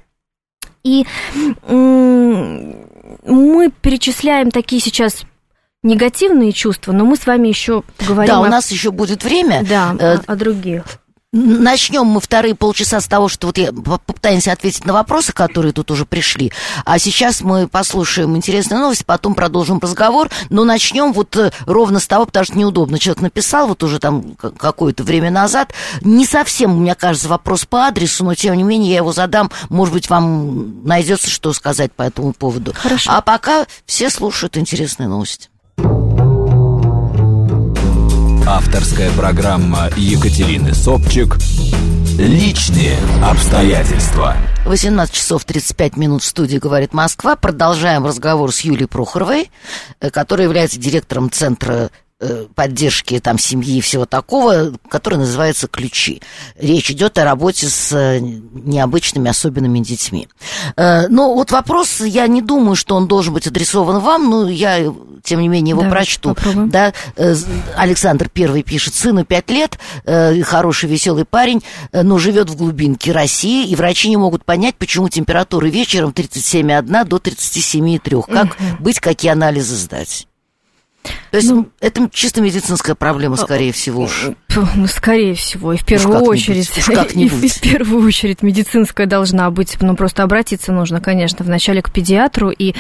[0.84, 1.06] И
[1.68, 5.26] мы перечисляем такие сейчас
[5.84, 8.34] негативные чувства, но мы с вами еще поговорим.
[8.34, 9.64] Да, у нас еще будет время.
[9.68, 10.84] Да, э, о, о других.
[11.34, 15.90] Начнем мы вторые полчаса с того, что вот я попытаемся ответить на вопросы, которые тут
[15.90, 16.52] уже пришли.
[16.84, 20.30] А сейчас мы послушаем интересные новости, потом продолжим разговор.
[20.50, 23.00] Но начнем вот э, ровно с того, потому что неудобно.
[23.00, 25.74] Человек написал вот уже там какое-то время назад.
[26.02, 29.52] Не совсем, мне кажется, вопрос по адресу, но тем не менее я его задам.
[29.70, 32.74] Может быть, вам найдется что сказать по этому поводу.
[32.76, 33.10] Хорошо.
[33.10, 35.48] А пока все слушают интересные новости.
[38.54, 41.38] Авторская программа Екатерины Собчик
[42.20, 44.36] «Личные обстоятельства».
[44.66, 47.38] 18 часов 35 минут в студии «Говорит Москва».
[47.38, 49.50] Продолжаем разговор с Юлией Прохоровой,
[50.02, 51.92] э, которая является директором Центра
[52.56, 56.22] поддержки там семьи и всего такого, который называется ключи.
[56.58, 60.28] Речь идет о работе с э, необычными особенными детьми.
[60.76, 64.94] Э, но вот вопрос, я не думаю, что он должен быть адресован вам, но я,
[65.24, 66.30] тем не менее, его Да, прочту.
[66.30, 66.70] попробуем.
[66.70, 67.36] Да, э,
[67.76, 73.12] Александр Первый пишет, сыну пять лет, э, хороший, веселый парень, э, но живет в глубинке
[73.12, 78.24] России, и врачи не могут понять, почему температура вечером 37,1 до 37,3.
[78.32, 80.28] Как быть, какие анализы сдать?
[81.32, 84.30] То есть Ну, это чисто медицинская проблема, скорее всего уж.
[84.76, 87.52] Ну, скорее всего, и в первую как-нибудь, очередь, уж и, как-нибудь.
[87.54, 92.76] в первую очередь медицинская должна быть, ну, просто обратиться нужно, конечно, вначале к педиатру, и,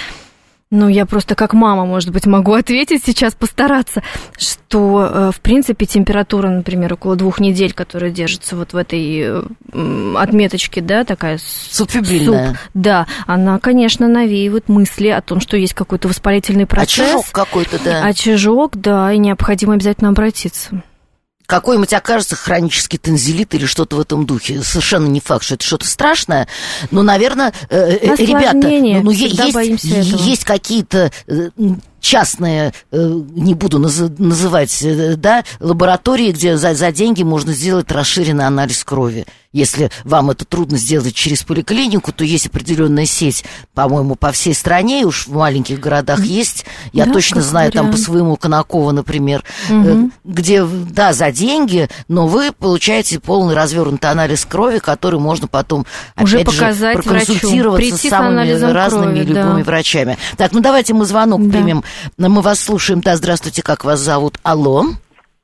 [0.71, 4.01] ну, я просто как мама, может быть, могу ответить сейчас, постараться,
[4.37, 9.43] что, э, в принципе, температура, например, около двух недель, которая держится вот в этой
[10.15, 12.49] отметочке, да, такая Субфибрильная.
[12.49, 17.07] суп, да, она, конечно, навеивает мысли о том, что есть какой-то воспалительный А процесс.
[17.07, 18.05] чужок какой-то, да.
[18.05, 20.83] Очажок, да, и необходимо обязательно обратиться.
[21.51, 24.63] Какой-нибудь окажется хронический танзелит или что-то в этом духе.
[24.63, 26.47] Совершенно не факт, что это что-то страшное.
[26.91, 28.53] Но, наверное, э, э, ребята,
[28.99, 29.35] ну, ну, есть,
[30.25, 31.49] есть какие-то э,
[31.99, 34.81] частные, не буду наз- называть,
[35.19, 39.25] да, лаборатории, где за, за деньги можно сделать расширенный анализ крови.
[39.53, 45.01] Если вам это трудно сделать через поликлинику, то есть определенная сеть, по-моему, по всей стране,
[45.01, 46.65] и уж в маленьких городах есть.
[46.93, 48.05] Я Да, точно знаю, там по вариант.
[48.05, 50.13] своему Конакова, например, Мгм.
[50.23, 55.85] где, да, за деньги, но вы получаете полный развернутый анализ крови, который можно потом,
[56.17, 57.09] Уже опять же, показать врачу.
[57.09, 59.41] проконсультироваться Прийти с самыми разными крови, да.
[59.43, 60.17] любыми врачами.
[60.37, 61.51] Так, ну давайте мы звонок Да.
[61.57, 61.83] примем.
[62.17, 63.01] Мы вас слушаем.
[63.01, 64.37] Да, здравствуйте, как вас зовут?
[64.43, 64.85] Алло.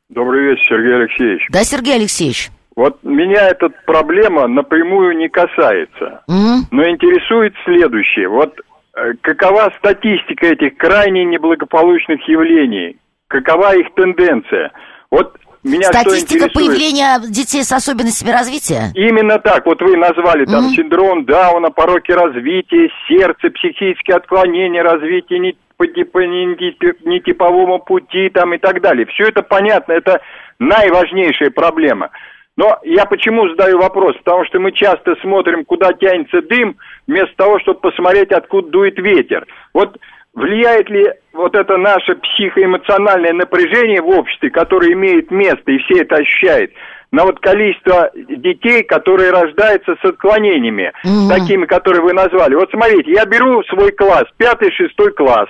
[0.09, 1.41] Добрый вечер, Сергей Алексеевич.
[1.51, 2.51] Да, Сергей Алексеевич.
[2.77, 6.61] Вот меня эта проблема напрямую не касается, М?
[6.69, 8.29] но интересует следующее.
[8.29, 8.53] Вот
[8.95, 12.97] э, какова статистика этих крайне неблагополучных явлений?
[13.29, 14.71] Какова их тенденция?
[15.09, 18.91] Вот меня Статистика появления детей с особенностями развития?
[18.93, 19.65] Именно так.
[19.65, 20.73] Вот вы назвали там Мгм.
[20.75, 28.29] синдром Дауна, пороки развития, сердце, психические отклонения, развитие не по, по не- не- нетиповому пути
[28.29, 29.07] там и так далее.
[29.07, 30.21] Все это понятно, это
[30.59, 32.11] наиважнейшая проблема.
[32.57, 34.17] Но я почему задаю вопрос?
[34.17, 39.45] Потому что мы часто смотрим, куда тянется дым, вместо того, чтобы посмотреть, откуда дует ветер.
[39.73, 39.97] Вот
[40.33, 46.15] влияет ли вот это наше психоэмоциональное напряжение в обществе, которое имеет место, и все это
[46.17, 46.71] ощущают,
[47.11, 51.29] на вот количество детей, которые рождаются с отклонениями, Мгм.
[51.29, 52.55] такими, которые вы назвали.
[52.55, 55.47] Вот смотрите, я беру свой класс, пятый, шестой класс,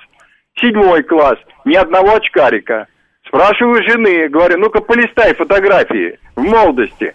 [0.60, 2.88] седьмой класс, ни одного очкарика.
[3.26, 7.14] Спрашиваю жены, говорю, ну-ка полистай фотографии в молодости.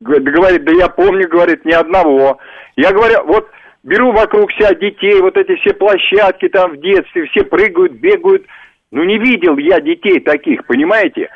[0.00, 2.38] Говорит, да я помню, говорит, ни одного.
[2.76, 3.48] Я говорю, вот
[3.82, 8.44] беру вокруг себя детей, вот эти все площадки там в детстве, все прыгают, бегают.
[8.90, 11.30] Ну не видел я детей таких, понимаете?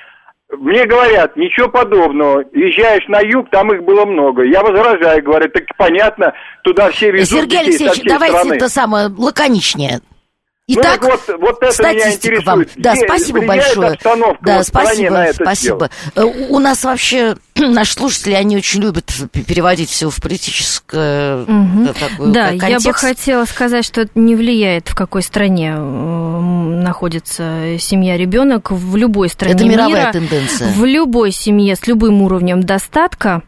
[0.50, 2.44] Мне говорят, ничего подобного.
[2.52, 4.42] Езжаешь на юг, там их было много.
[4.42, 8.56] Я возражаю, говорю, так понятно, туда все везут Сергей детей Алексеевич, давайте страны.
[8.56, 10.00] это самое лаконичнее.
[10.74, 12.62] Ну, Итак, так вот, вот это меня статистика вам.
[12.62, 12.70] интересует.
[12.82, 13.98] Да, Где спасибо большое.
[14.42, 15.90] Да, вот спасибо, спасибо.
[16.14, 21.88] Э, У нас вообще наши слушатели, они очень любят переводить все в политическое Мгм.
[21.88, 26.82] э, такой Да, я бы хотела сказать, что это не влияет, в какой стране м,
[26.82, 28.70] находится семья, ребенок.
[28.70, 30.72] В любой стране Это мировая мира, тенденция.
[30.72, 33.42] в любой семье с любым уровнем достатка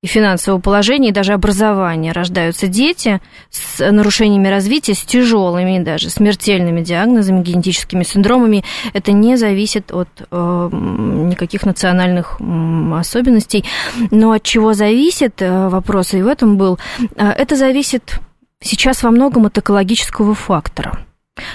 [0.00, 6.82] и финансового положения, и даже образования рождаются дети с нарушениями развития, с тяжелыми даже смертельными
[6.82, 8.64] диагнозами, генетическими синдромами.
[8.92, 13.64] Это не зависит от э, никаких национальных м, особенностей.
[14.12, 16.78] Но от чего зависит э, вопрос, и в этом был,
[17.16, 18.20] э, это зависит
[18.60, 21.07] сейчас во многом от экологического фактора.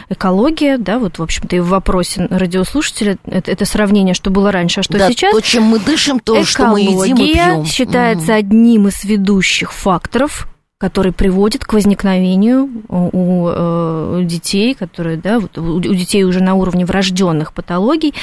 [0.10, 4.82] Экология, да, вот, в общем-то, и в вопросе радиослушателя, это, это сравнение, что было раньше,
[4.82, 5.34] а что да, сейчас.
[5.34, 7.66] то, чем мы дышим, то, что мы едим и Экология пьем.
[7.66, 10.48] считается одним из ведущих факторов,
[10.84, 16.56] который приводит к возникновению у, у, э, детей, которые, да, вот, у, детей уже на
[16.56, 18.14] уровне врожденных патологий,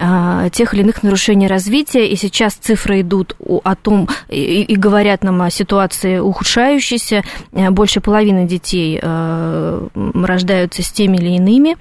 [0.00, 2.08] а, тех или иных нарушений развития.
[2.08, 7.24] И сейчас цифры идут о, том и, и говорят нам о ситуации ухудшающейся.
[7.52, 11.76] Э, Больше половины детей э, рождаются с теми или иными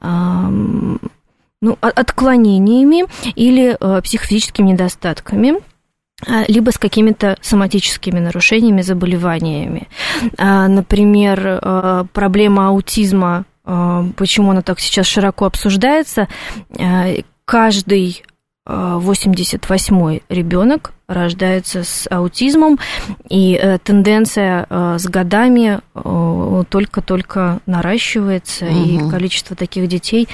[0.00, 5.54] ну, отклонениями или психофизическими недостатками
[6.48, 9.88] либо с какими-то соматическими нарушениями, заболеваниями.
[10.38, 16.28] А, Например, э, проблема аутизма, почему она так сейчас широко обсуждается,
[17.46, 18.22] каждый
[18.66, 22.78] 88-й ребенок рождается с аутизмом,
[23.28, 24.66] и э, тенденция
[24.98, 25.80] с годами
[26.68, 28.74] только-только наращивается, угу.
[28.74, 30.28] и количество таких детей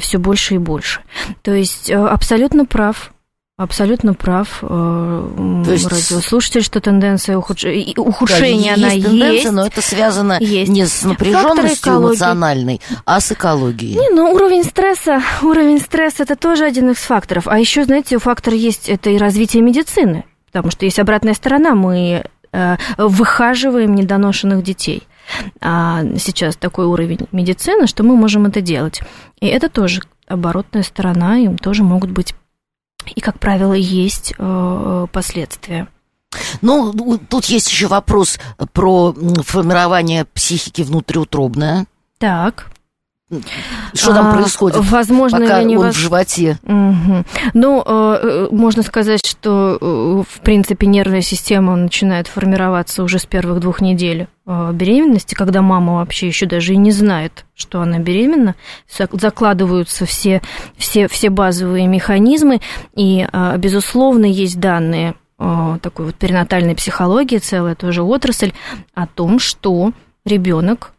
[0.00, 1.00] все больше и больше.
[1.42, 3.13] То есть абсолютно прав
[3.56, 5.86] Абсолютно прав э, То есть...
[5.86, 7.64] радиослушатель, что тенденция ухудш...
[7.96, 9.52] ухудшения да, есть она тенденция, есть.
[9.52, 10.72] но это связано есть.
[10.72, 13.96] не с напряженностью эмоциональной, а с экологией.
[13.96, 17.46] Не, ну уровень стресса, уровень стресса это тоже один из факторов.
[17.46, 22.24] А еще, знаете, фактор есть это и развитие медицины, потому что есть обратная сторона, мы
[22.50, 25.04] э, выхаживаем недоношенных детей.
[25.60, 29.00] А сейчас такой уровень медицины, что мы можем это делать.
[29.38, 32.34] И это тоже оборотная сторона, им тоже могут быть
[33.06, 35.88] и, как правило, есть э, последствия.
[36.62, 36.92] Ну,
[37.28, 38.38] тут есть еще вопрос
[38.72, 41.86] про формирование психики внутриутробное.
[42.18, 42.70] Так.
[43.94, 44.78] Что там а, происходит?
[44.90, 45.94] Возможно, пока он вас...
[45.94, 46.58] в животе.
[46.64, 47.24] Угу.
[47.54, 53.60] Ну, э, можно сказать, что э, в принципе нервная система начинает формироваться уже с первых
[53.60, 58.56] двух недель э, беременности, когда мама вообще еще даже и не знает, что она беременна,
[58.88, 60.42] закладываются все,
[60.76, 62.60] все, все базовые механизмы,
[62.94, 68.52] и, безусловно, есть данные такой вот перинатальной психологии, целая тоже отрасль,
[68.94, 69.92] о том, что
[70.24, 70.92] ребенок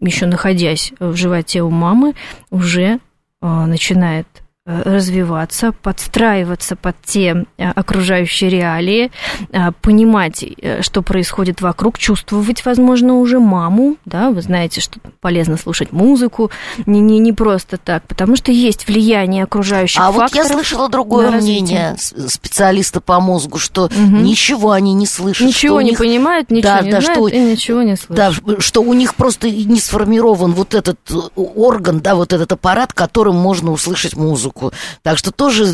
[0.00, 2.14] еще находясь в животе у мамы,
[2.50, 2.98] уже
[3.40, 4.26] а, начинает
[4.64, 9.10] развиваться, подстраиваться под те э, окружающие реалии,
[9.50, 10.44] э, понимать,
[10.82, 16.52] что происходит вокруг, чувствовать, возможно, уже маму, да, вы знаете, что полезно слушать музыку,
[16.86, 20.30] не, не, не просто так, потому что есть влияние окружающих а факторов.
[20.32, 23.96] А вот я слышала другое мнение специалиста по мозгу, что угу.
[23.96, 25.48] ничего они не слышат.
[25.48, 28.14] Ничего не них, понимают, ничего да, не да, знают что, и ничего не слышат.
[28.14, 30.98] Да, что у них просто не сформирован вот этот
[31.34, 34.72] орган, да, вот этот аппарат, которым можно услышать музыку музыку.
[35.02, 35.66] Так что тоже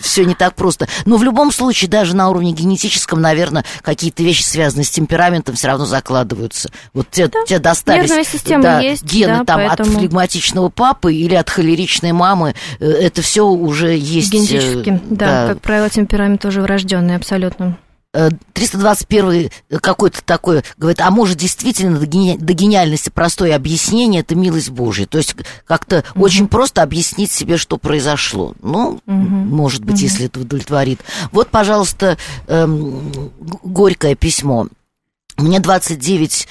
[0.00, 0.88] все не так просто.
[1.04, 5.68] Но в любом случае, даже на уровне генетическом, наверное, какие-то вещи, связанные с темпераментом, все
[5.68, 6.70] равно закладываются.
[6.92, 7.38] Вот те, да.
[7.46, 8.10] те достались
[8.44, 9.90] да, есть, гены да, там поэтому...
[9.90, 12.54] от флегматичного папы или от холеричной мамы.
[12.80, 14.32] Э, это все уже есть.
[14.32, 15.48] Генетически, э, да, да.
[15.54, 17.78] Как правило, темперамент тоже врожденный абсолютно.
[18.52, 24.34] 321 э, какой-то такой, говорит, а может действительно до, гени- до гениальности простое объяснение это
[24.34, 25.06] милость Божья.
[25.06, 25.34] То есть
[25.66, 26.24] как-то угу.
[26.24, 28.54] очень просто объяснить себе, что произошло.
[28.62, 29.12] Ну, угу.
[29.12, 30.02] может быть, угу.
[30.02, 31.00] если это удовлетворит.
[31.32, 34.68] Вот, пожалуйста, эм, горькое письмо.
[35.36, 36.48] Мне 29 Э,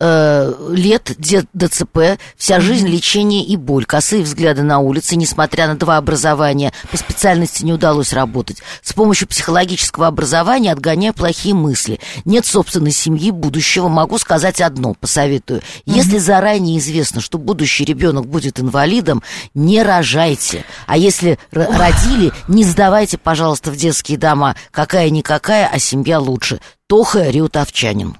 [0.00, 1.12] лет
[1.54, 6.96] ДЦП, вся жизнь лечение и боль, косые взгляды на улице, несмотря на два образования, по
[6.96, 8.62] специальности не удалось работать.
[8.82, 12.00] С помощью психологического образования отгоняю плохие мысли.
[12.24, 13.88] Нет собственной семьи, будущего.
[13.88, 15.62] Могу сказать одно, посоветую.
[15.86, 19.22] Если заранее известно, что будущий ребенок будет инвалидом,
[19.54, 20.64] не рожайте.
[20.86, 24.56] А если родили, не сдавайте, пожалуйста, в детские дома.
[24.72, 26.60] Какая-никакая, а семья лучше.
[26.88, 28.16] Тоха Риутовчанин.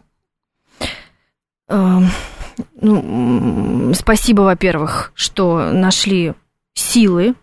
[1.69, 2.09] Эм,
[2.81, 6.35] ну, спасибо, во-первых, что нашли
[6.75, 7.35] силы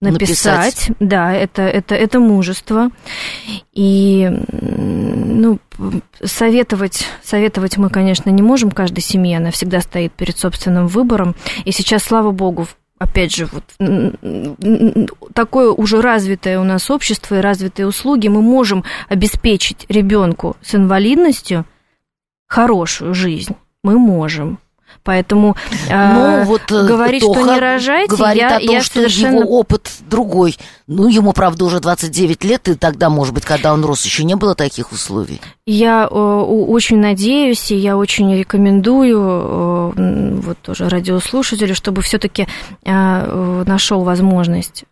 [0.00, 0.88] написать.
[0.88, 0.96] написать.
[1.00, 2.90] Да, это, это, это мужество.
[3.72, 5.58] И ну,
[6.22, 11.34] советовать, советовать мы, конечно, не можем каждой семье, она всегда стоит перед собственным выбором.
[11.64, 12.66] И сейчас, слава богу,
[12.98, 13.64] опять же, вот
[15.34, 21.64] такое уже развитое у нас общество и развитые услуги, мы можем обеспечить ребенку с инвалидностью
[22.46, 24.58] хорошую жизнь мы можем.
[25.02, 25.56] Поэтому
[25.88, 29.40] ну, э, вот, говорить, Тоха что не рожайте, говорит я, о том, я что совершенно...
[29.40, 30.56] его опыт другой.
[30.86, 34.34] Ну, ему, правда, уже 29 лет, и тогда, может быть, когда он рос, еще не
[34.34, 35.40] было таких условий.
[35.66, 42.48] Я э, очень надеюсь, и я очень рекомендую э, вот тоже радиослушателю, чтобы все-таки
[42.84, 44.84] э, нашел возможность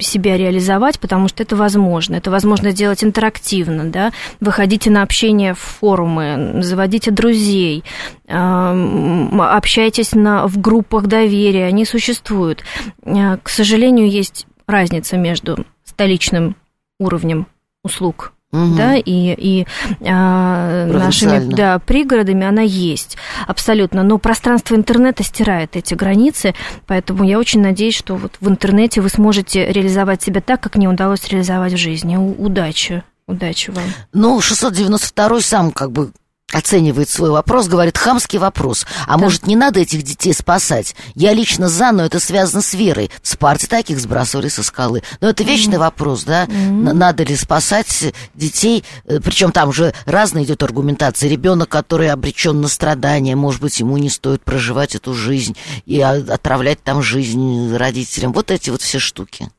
[0.00, 2.14] себя реализовать, потому что это возможно.
[2.16, 4.12] Это возможно делать интерактивно, да.
[4.40, 7.84] Выходите на общение в форумы, заводите друзей,
[8.26, 12.64] эм, общайтесь на, в группах доверия, они существуют.
[13.02, 16.56] Э, к сожалению, есть разница между столичным
[16.98, 17.46] уровнем
[17.82, 18.76] услуг угу.
[18.76, 19.66] да, и, и
[20.06, 24.02] а, нашими да, пригородами она есть абсолютно.
[24.02, 26.54] Но пространство интернета стирает эти границы,
[26.86, 30.88] поэтому я очень надеюсь, что вот в интернете вы сможете реализовать себя так, как не
[30.88, 32.16] удалось реализовать в жизни.
[32.16, 33.02] У, удачи.
[33.26, 33.84] Удачи вам.
[34.12, 36.12] Ну, 692 сам как бы
[36.54, 38.86] оценивает свой вопрос, говорит, хамский вопрос.
[39.06, 39.18] А да.
[39.18, 40.94] может, не надо этих детей спасать?
[41.14, 43.10] Я лично за, но это связано с верой.
[43.22, 45.02] В Спарте таких сбрасывали со скалы.
[45.20, 45.78] Но это вечный mm-hmm.
[45.78, 46.44] вопрос, да?
[46.44, 46.92] Mm-hmm.
[46.92, 48.84] Надо ли спасать детей?
[49.04, 51.28] Э, Причем там же разная идет аргументация.
[51.28, 55.56] Ребенок, который обречен на страдания, может быть, ему не стоит проживать эту жизнь
[55.86, 58.32] и отравлять там жизнь родителям.
[58.32, 59.50] Вот эти вот все штуки.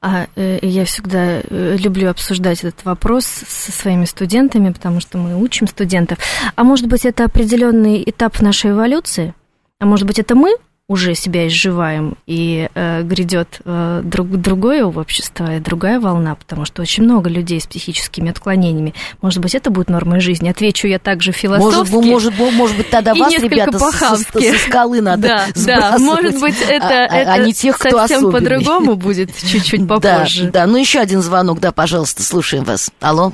[0.00, 5.40] А э, я всегда э, люблю обсуждать этот вопрос со своими студентами, потому что мы
[5.40, 6.18] учим студентов.
[6.54, 9.34] А может быть, это определенный этап нашей эволюции?
[9.78, 10.54] А может быть, это мы
[10.92, 16.82] уже себя изживаем, и э, грядет э, друг, другое общество и другая волна, потому что
[16.82, 18.94] очень много людей с психическими отклонениями.
[19.22, 20.50] Может быть, это будет нормой жизни?
[20.50, 21.94] Отвечу я также философски.
[21.94, 26.38] Может, может, может быть, тогда вас, ребята, со, со, со скалы надо Да, да, может
[26.38, 30.44] быть, это, а, это а не тех, кто совсем по-другому будет чуть-чуть попозже.
[30.44, 32.90] Да, да, ну еще один звонок, да, пожалуйста, слушаем вас.
[33.00, 33.32] Алло.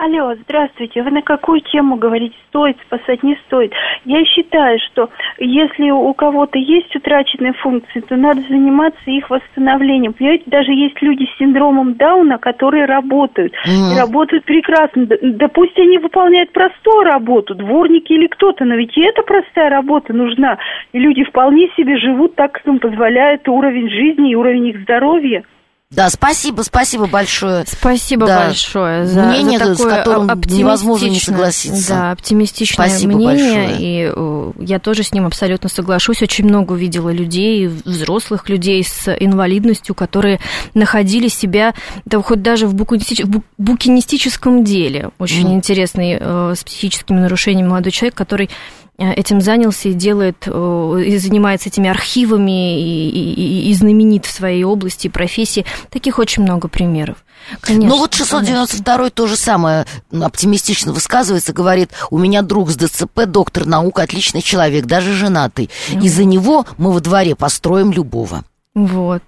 [0.00, 1.02] Алло, здравствуйте.
[1.02, 2.36] Вы на какую тему говорите?
[2.50, 3.72] Стоит спасать, не стоит?
[4.04, 10.12] Я считаю, что если у кого-то есть утраченные функции, то надо заниматься их восстановлением.
[10.12, 13.52] Понимаете, даже есть люди с синдромом Дауна, которые работают.
[13.66, 13.96] Mm.
[13.96, 15.08] И работают прекрасно.
[15.20, 20.12] Да, пусть они выполняют простую работу, дворники или кто-то, но ведь и эта простая работа
[20.12, 20.58] нужна.
[20.92, 25.42] И люди вполне себе живут так, как им позволяет уровень жизни и уровень их здоровья.
[25.90, 27.64] Да, спасибо, спасибо большое.
[27.66, 28.46] Спасибо да.
[28.46, 31.88] большое за, мнение, за такое с которым невозможно не согласиться.
[31.88, 33.68] Да, оптимистичное спасибо мнение.
[33.68, 33.76] Большое.
[33.78, 36.20] И э, я тоже с ним абсолютно соглашусь.
[36.20, 40.40] Очень много увидела людей, взрослых людей с инвалидностью, которые
[40.74, 41.72] находили себя,
[42.04, 45.08] да, хоть даже в, букинистич, в букинистическом деле.
[45.18, 45.54] Очень mm.
[45.54, 48.50] интересный э, с психическими нарушениями молодой человек, который
[48.98, 54.64] этим занялся и делает, э, и занимается этими архивами, и, и, и знаменит в своей
[54.64, 55.64] области, профессии.
[55.90, 57.18] Таких очень много примеров.
[57.60, 59.10] Конечно, ну вот 692 конечно.
[59.10, 64.86] то же самое оптимистично высказывается, говорит, у меня друг с ДЦП, доктор наук, отличный человек,
[64.86, 65.70] даже женатый.
[65.90, 66.04] Mm.
[66.04, 68.44] Из-за него мы во дворе построим любого.
[68.74, 69.22] Вот.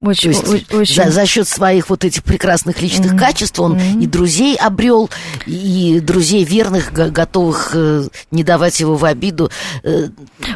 [0.00, 0.94] Очень, То есть очень...
[0.94, 3.18] За, за счет своих вот этих прекрасных личных mm-hmm.
[3.18, 4.00] качеств он mm-hmm.
[4.00, 5.10] и друзей обрел,
[5.44, 9.50] и друзей верных, готовых э, не давать его в обиду.
[9.82, 10.08] Э,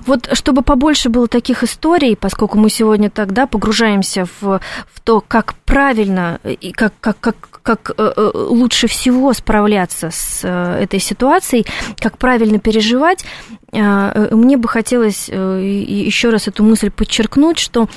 [0.06, 5.54] вот чтобы побольше было таких историй, поскольку мы сегодня тогда погружаемся в, в то, как
[5.64, 11.66] правильно и как, как, как, как э, э лучше всего справляться с э, этой ситуацией,
[11.98, 13.24] как правильно переживать,
[13.72, 17.88] мне бы хотелось еще раз эту мысль подчеркнуть, что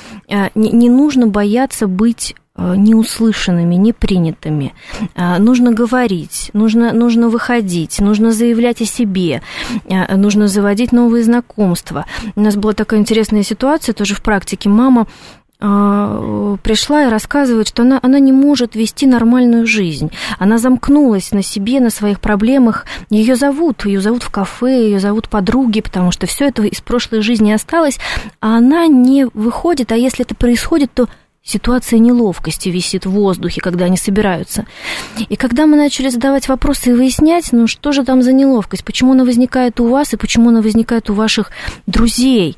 [0.54, 4.72] не нужно бояться быть неуслышанными, непринятыми.
[5.14, 9.42] Нужно говорить, нужно, нужно выходить, нужно заявлять о себе,
[10.10, 12.06] нужно заводить новые знакомства.
[12.36, 14.70] У нас была такая интересная ситуация тоже в практике.
[14.70, 15.06] Мама
[15.58, 20.10] пришла и рассказывает, что она, она не может вести нормальную жизнь.
[20.38, 22.84] Она замкнулась на себе, на своих проблемах.
[23.08, 27.22] Ее зовут, ее зовут в кафе, ее зовут подруги, потому что все это из прошлой
[27.22, 27.98] жизни осталось,
[28.40, 31.08] а она не выходит, а если это происходит, то
[31.46, 34.66] Ситуация неловкости висит в воздухе, когда они собираются.
[35.28, 39.12] И когда мы начали задавать вопросы и выяснять, ну что же там за неловкость, почему
[39.12, 41.52] она возникает у вас и почему она возникает у ваших
[41.86, 42.56] друзей,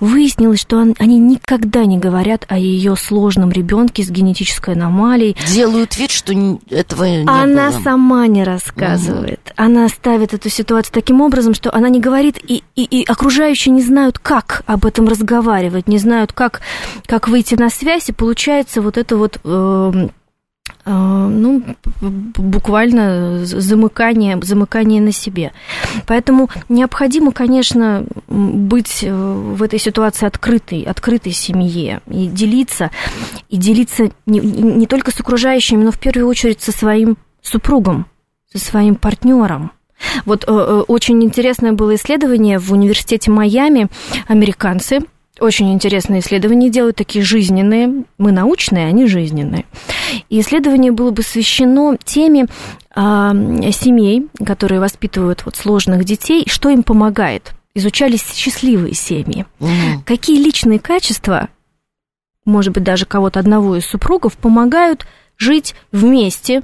[0.00, 5.34] выяснилось, что они никогда не говорят о ее сложном ребенке с генетической аномалией.
[5.54, 6.34] Делают вид, что
[6.68, 7.80] этого не Она было.
[7.80, 9.40] сама не рассказывает.
[9.46, 9.54] Угу.
[9.56, 13.82] Она ставит эту ситуацию таким образом, что она не говорит, и, и, и окружающие не
[13.82, 16.60] знают, как об этом разговаривать, не знают, как,
[17.06, 20.08] как выйти на связь и получается вот это вот э,
[20.84, 21.62] э, ну,
[22.00, 25.52] буквально замыкание, замыкание на себе.
[26.08, 32.90] Поэтому необходимо, конечно, быть э, в этой ситуации открытой, открытой семье и делиться,
[33.48, 38.06] и делиться не, не только с окружающими, но в первую очередь со своим супругом,
[38.52, 39.70] со своим партнером.
[40.24, 43.86] Вот очень интересное было исследование в университете Майами.
[44.26, 44.98] Американцы
[45.40, 48.04] очень интересные исследования делают, такие жизненные.
[48.18, 49.64] Мы научные, они жизненные.
[50.28, 52.46] И исследование было бы посвящено теме
[52.94, 53.32] а,
[53.72, 57.52] семей, которые воспитывают вот сложных детей, что им помогает.
[57.74, 59.44] Изучались счастливые семьи.
[59.60, 60.04] Угу.
[60.06, 61.48] Какие личные качества,
[62.46, 65.06] может быть, даже кого-то одного из супругов, помогают
[65.36, 66.62] жить вместе,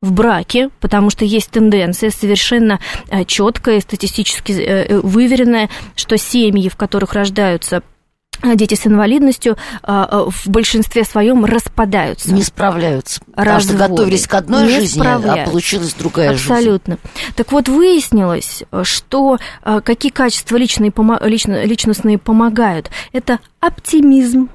[0.00, 2.78] в браке, потому что есть тенденция совершенно
[3.10, 7.82] а, четкая, статистически э, э, выверенная, что семьи, в которых рождаются а
[8.42, 12.32] дети с инвалидностью а, а, в большинстве своем распадаются.
[12.32, 13.20] Не справляются.
[13.34, 16.56] Потому что готовились к одной не жизни, а получилась другая Абсолютно.
[16.56, 16.98] жизнь.
[16.98, 16.98] Абсолютно.
[17.36, 19.38] Так вот, выяснилось, что
[19.84, 22.90] какие качества личные, лично, личностные помогают.
[23.12, 24.48] Это оптимизм.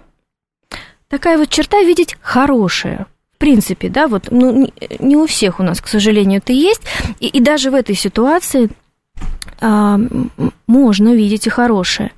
[1.10, 3.06] Такая вот черта видеть хорошее
[3.44, 6.82] принципе, да, вот, ну, не у всех у нас, к сожалению, это есть.
[7.20, 8.83] И, и даже в этой ситуации а,
[10.68, 12.12] можно видеть и хорошее.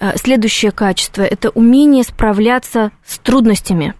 [0.00, 3.94] А, следующее качество– это умение справляться с трудностями,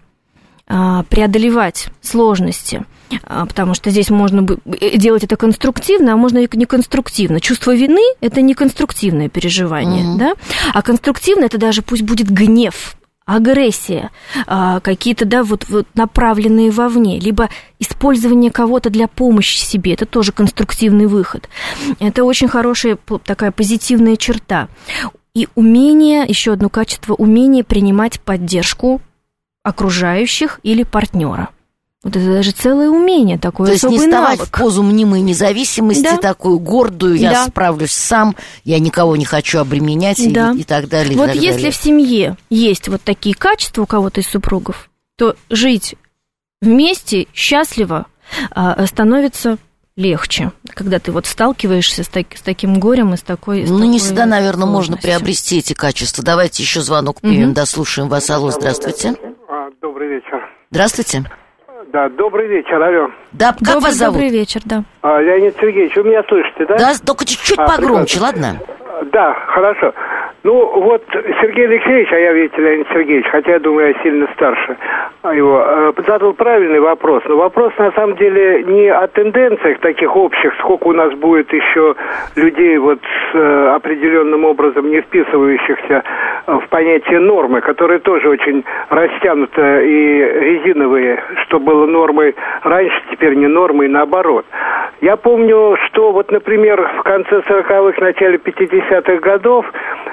[0.67, 2.85] а, преодолевать сложности–
[3.27, 4.45] потому что здесь можно
[4.79, 7.39] э, делать это конструктивно, а можно и неконструктивно.
[7.39, 10.17] Чувство вины– это не конструктивное переживание, mm-hmm.
[10.17, 10.33] да?
[10.73, 12.95] а конструктивно– это даже пусть будет гнев,
[13.35, 14.11] агрессия,
[14.45, 21.07] какие-то, да, вот, вот направленные вовне, либо использование кого-то для помощи себе, это тоже конструктивный
[21.07, 21.49] выход.
[21.99, 24.67] Это очень хорошая такая позитивная черта.
[25.33, 29.01] И умение, еще одно качество, умение принимать поддержку
[29.63, 31.49] окружающих или партнера.
[32.03, 33.67] Вот это даже целое умение такое.
[33.67, 34.57] То есть не вставать навык.
[34.57, 36.17] в позу мнимой независимости, да.
[36.17, 37.47] такую гордую, я да.
[37.47, 40.51] справлюсь сам, я никого не хочу обременять да.
[40.51, 41.15] и, и так далее.
[41.15, 41.71] Вот так если далее.
[41.71, 45.95] в семье есть вот такие качества у кого-то из супругов, то жить
[46.59, 48.07] вместе счастливо
[48.49, 49.59] а, становится
[49.95, 53.65] легче, когда ты вот сталкиваешься с, так, с таким горем и с такой...
[53.65, 56.23] С ну, такой не всегда, наверное, можно приобрести эти качества.
[56.23, 57.55] Давайте еще звонок примем, угу.
[57.55, 58.27] дослушаем вас.
[58.31, 59.13] Алло, здравствуйте.
[59.47, 60.39] А, добрый вечер.
[60.71, 61.25] Здравствуйте.
[61.91, 63.09] Да, добрый вечер, алло.
[63.33, 64.13] Да, как добрый, вас зовут?
[64.15, 64.83] Добрый вечер, да.
[65.01, 66.77] А, Леонид Сергеевич, вы меня слышите, да?
[66.77, 68.47] Да, только чуть-чуть а, погромче, прекрасно.
[68.47, 69.09] ладно?
[69.11, 69.93] Да, хорошо.
[70.43, 71.03] Ну, вот
[71.39, 74.75] Сергей Алексеевич, а я, видите, Леонид Сергеевич, хотя я думаю, я сильно старше
[75.29, 77.21] его, э, задал правильный вопрос.
[77.27, 81.95] Но вопрос, на самом деле, не о тенденциях таких общих, сколько у нас будет еще
[82.35, 86.03] людей вот с э, определенным образом не вписывающихся
[86.47, 93.47] в понятие нормы, которые тоже очень растянуты и резиновые, что было нормой раньше, теперь не
[93.47, 94.45] нормой, наоборот.
[95.01, 99.65] Я помню, что вот, например, в конце 40-х, начале 50-х годов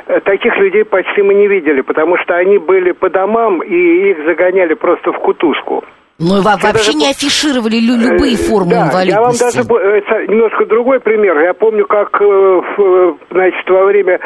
[0.07, 4.19] э, таких людей почти мы не видели, потому что они были по домам, и их
[4.27, 5.85] загоняли просто в кутузку.
[6.21, 6.95] Ну, вообще даже...
[6.95, 9.15] не афишировали любые э, формы да, инвалидности.
[9.15, 11.39] Я вам даже это немножко другой пример.
[11.39, 14.19] Я помню, как, э, значит, во время,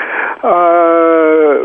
[0.43, 1.64] э,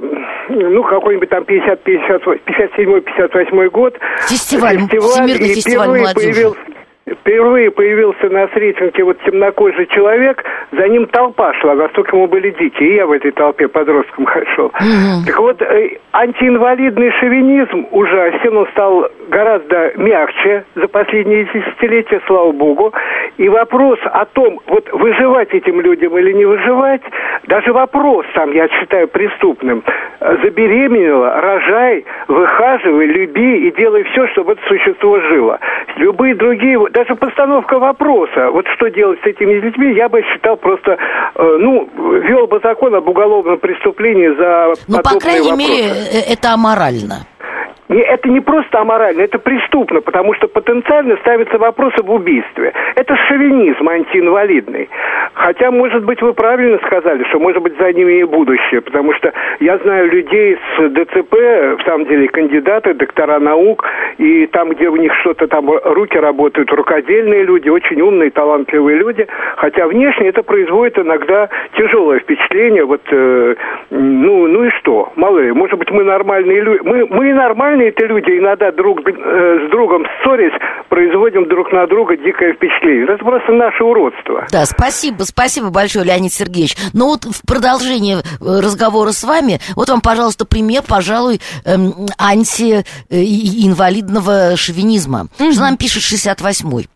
[0.49, 3.93] ну, какой-нибудь там 50, 50, 57-58 год.
[4.27, 6.13] Фестиваль, фестиваль Всемирный фестиваль молодежи.
[6.15, 6.76] Появился,
[7.11, 12.89] впервые появился на Сретенке вот темнокожий человек, за ним толпа шла, настолько ему были дикие,
[12.89, 14.65] и я в этой толпе подростком шел.
[14.65, 15.25] Угу.
[15.25, 22.93] Так вот, э, антиинвалидный шовинизм ужасен, он стал гораздо мягче за последние десятилетия, слава богу.
[23.37, 27.01] И вопрос о том, вот выживать этим людям или не выживать,
[27.47, 29.83] даже вопрос сам я считаю преступным.
[30.19, 35.59] Забеременела, рожай, выхаживай, люби и делай все, чтобы это существо жило.
[35.97, 40.93] Любые другие, даже постановка вопроса, вот что делать с этими детьми, я бы считал просто,
[40.93, 41.87] э, ну,
[42.21, 45.57] вел бы закон об уголовном преступлении за Ну, по крайней вопросы.
[45.57, 47.27] мере, э, это аморально
[47.89, 52.73] это не просто аморально, это преступно, потому что потенциально ставится вопрос об убийстве.
[52.95, 54.89] Это шовинизм антиинвалидный.
[55.33, 59.31] Хотя, может быть, вы правильно сказали, что, может быть, за ними и будущее, потому что
[59.59, 63.85] я знаю людей с ДЦП, в самом деле, кандидаты, доктора наук,
[64.17, 69.27] и там, где у них что-то там, руки работают, рукодельные люди, очень умные, талантливые люди,
[69.57, 73.55] хотя внешне это производит иногда тяжелое впечатление, вот, э,
[73.91, 78.05] ну, ну и что, малые, может быть, мы нормальные люди, мы, мы нормальные, нормальные это
[78.05, 80.53] люди, иногда друг э, с другом ссорясь,
[80.89, 83.05] производим друг на друга дикое впечатление.
[83.05, 84.45] Это просто наше уродство.
[84.51, 86.75] Да, спасибо, спасибо большое, Леонид Сергеевич.
[86.93, 94.57] Но вот в продолжение э, разговора с вами, вот вам, пожалуйста, пример, пожалуй, эм, антиинвалидного
[94.57, 95.27] шовинизма.
[95.39, 95.51] Mm-hmm.
[95.51, 96.87] Что нам пишет 68-й?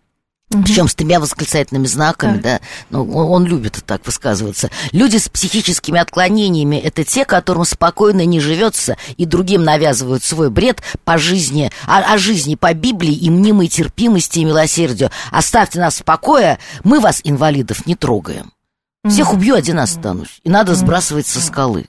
[0.53, 0.63] Угу.
[0.63, 2.59] Причем с тремя восклицательными знаками, да.
[2.59, 4.69] да ну, он, он любит так высказываться.
[4.91, 10.81] Люди с психическими отклонениями это те, которым спокойно не живется и другим навязывают свой бред
[11.05, 15.09] по жизни, о, о жизни по Библии и мнимой терпимости и милосердию.
[15.31, 18.51] Оставьте нас в покое, мы вас, инвалидов, не трогаем.
[19.07, 20.41] Всех убью, один останусь.
[20.43, 21.85] И надо сбрасывать со скалы.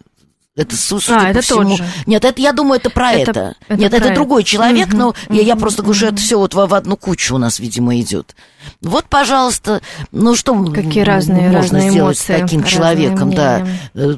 [0.54, 1.70] Это, судя а, это всему...
[1.70, 1.84] тот же.
[2.04, 3.30] Нет, это, я думаю, это про это.
[3.30, 3.54] это.
[3.68, 6.08] это Нет, про это, это другой человек, угу, но угу, я, я просто говорю, что
[6.08, 8.36] это все вот в, в одну кучу у нас, видимо, идет.
[8.82, 9.80] Вот, пожалуйста,
[10.10, 13.66] ну что Какие разные, можно разные сделать эмоции, с таким человеком, да.
[13.94, 14.14] Э,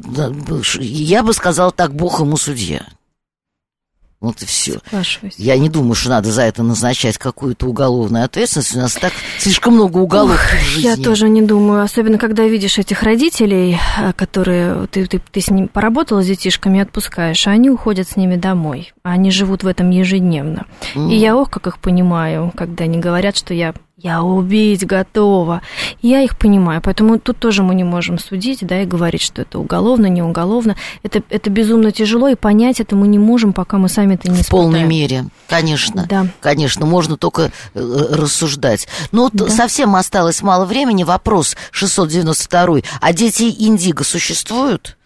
[0.80, 2.85] я бы сказала так, Бог ему судья.
[4.25, 4.79] Вот и все.
[5.37, 8.75] Я не думаю, что надо за это назначать какую-то уголовную ответственность.
[8.75, 10.89] У нас так слишком много уголов в жизни.
[10.89, 11.83] Я тоже не думаю.
[11.83, 16.81] Особенно, когда видишь этих родителей, а, которые ты, ты, ты с ним поработала с детишками,
[16.81, 18.95] отпускаешь, а они уходят с ними домой.
[19.03, 20.64] А они живут в этом ежедневно.
[20.95, 21.12] Mm.
[21.12, 23.75] И я ох, как их понимаю, когда они говорят, что я
[24.05, 25.63] я убить готова.
[26.03, 29.59] Я их понимаю, поэтому тут тоже мы не можем судить, да, и говорить, что это
[29.59, 30.77] уголовно, не уголовно.
[31.03, 34.43] Это, это безумно тяжело, и понять это мы не можем, пока мы сами это не
[34.43, 36.05] В полной мере, конечно.
[36.07, 36.27] Да.
[36.41, 38.89] Конечно, можно только э, рассуждать.
[39.11, 39.49] Но вот да.
[39.49, 41.03] совсем осталось мало времени.
[41.03, 42.81] Вопрос 692.
[43.01, 44.99] А дети Индиго существуют?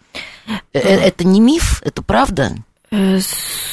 [0.73, 2.51] Э, это не миф, это правда?
[2.91, 3.19] Э,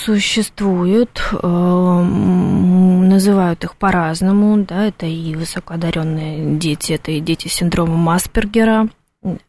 [0.05, 8.07] существуют, э, называют их по-разному, да, это и высокоодаренные дети, это и дети с синдромом
[8.11, 8.89] Аспергера.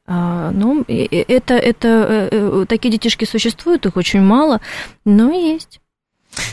[0.07, 4.61] А, ну, это, это, э, такие детишки существуют, их очень мало,
[5.03, 5.81] но есть.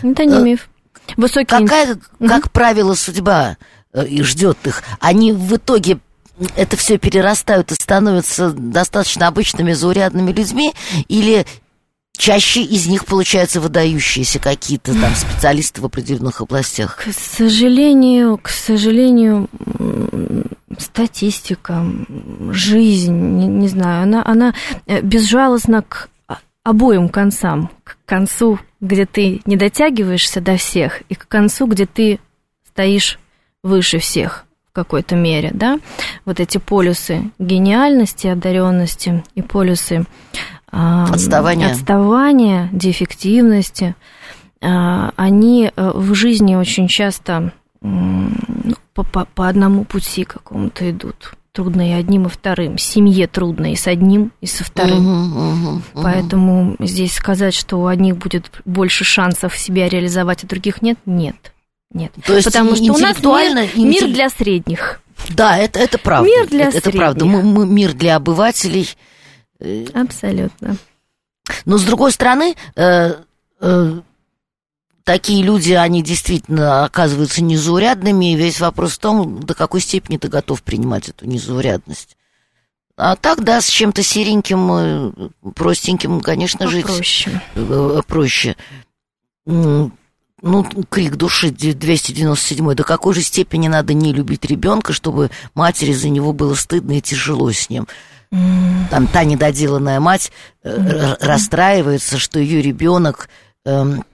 [0.02, 0.68] Это не миф.
[1.16, 1.60] Высокие...
[1.60, 3.58] Какая, как правило, судьба
[3.94, 4.82] ждет их?
[4.98, 6.00] Они в итоге
[6.56, 10.74] это все перерастают и становятся достаточно обычными заурядными людьми,
[11.08, 11.46] или
[12.16, 16.96] чаще из них получаются выдающиеся какие-то там специалисты в определенных областях?
[16.96, 19.48] К сожалению, к сожалению,
[20.78, 21.84] статистика,
[22.50, 24.54] жизнь, не, не знаю, она, она
[24.86, 26.08] э, безжалостна к
[26.64, 27.70] обоим концам.
[27.84, 32.18] К концу, где ты не дотягиваешься до всех, и к концу, где ты
[32.66, 33.18] стоишь
[33.62, 35.78] выше всех в какой-то мере, да?
[36.24, 40.06] Вот эти полюсы гениальности, одаренности и полюсы
[40.74, 43.94] отставания, отставания дефективности,
[44.60, 48.30] а, они э, в жизни очень часто ну,
[48.94, 51.34] по, по, по одному пути какому-то идут.
[51.52, 52.78] Трудно и одним, и вторым.
[52.78, 55.06] Семье трудно и с одним, и со вторым.
[55.06, 55.82] Угу, угу, угу.
[55.94, 61.36] Поэтому здесь сказать, что у одних будет больше шансов себя реализовать, а других нет, нет.
[61.92, 62.12] Нет.
[62.26, 65.00] То есть Потому что у нас мир, мир для средних.
[65.28, 66.28] Да, это, это правда.
[66.28, 66.88] Мир для это, средних.
[66.88, 67.24] Это правда.
[67.24, 68.88] Мы, мы, мир для обывателей–
[69.94, 70.76] Абсолютно.
[71.64, 73.14] Но с другой стороны, э,
[73.60, 74.00] э,
[75.04, 80.28] такие люди, они действительно оказываются незаурядными, и весь вопрос в том, до какой степени ты
[80.28, 82.16] готов принимать эту незаурядность.
[82.96, 87.02] А так, да, с чем-то сереньким, э, простеньким, конечно, Попроще.
[87.04, 88.56] жить э, проще.
[90.46, 96.10] Ну, крик души 297 до какой же степени надо не любить ребенка, чтобы матери за
[96.10, 97.88] него было стыдно и тяжело с ним.
[98.90, 100.32] Там та недоделанная мать
[100.64, 103.28] mm расстраивается, что ее ребенок
[103.64, 104.04] эм,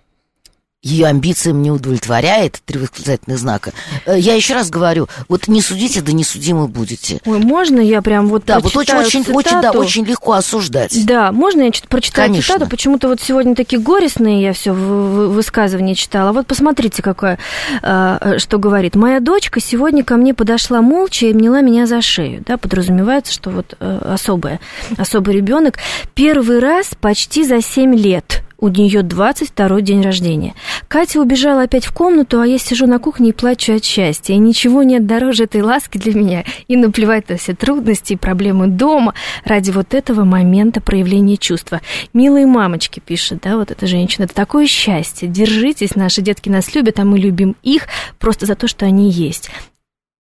[0.82, 3.72] ее амбициям не удовлетворяет, три восклицательных знака.
[4.06, 7.20] Э, я еще раз говорю, вот не судите, да не судимы будете.
[7.26, 11.04] Ой, можно я прям вот Да, вот очень, очень, очень, да, очень легко осуждать.
[11.04, 12.54] Да, можно я прочитаю Конечно.
[12.54, 12.70] цитату?
[12.70, 16.32] Почему-то вот сегодня такие горестные я все высказывания читала.
[16.32, 17.38] Вот посмотрите, какое,
[17.82, 18.94] а, что говорит.
[18.94, 22.42] Моя дочка сегодня ко мне подошла молча и обняла меня за шею.
[22.46, 24.60] Да, подразумевается, что вот э, особая,
[24.96, 25.78] особый ребенок.
[26.14, 30.54] Первый раз почти за 7 лет у нее 22 день рождения.
[30.88, 34.34] Катя убежала опять в комнату, а я сижу на кухне и плачу от счастья.
[34.34, 36.44] И ничего нет дороже этой ласки для меня.
[36.68, 41.80] И наплевать на все трудности и проблемы дома ради вот этого момента проявления чувства.
[42.12, 45.28] Милые мамочки, пишет, да, вот эта женщина, это такое счастье.
[45.28, 47.86] Держитесь, наши детки нас любят, а мы любим их
[48.18, 49.50] просто за то, что они есть.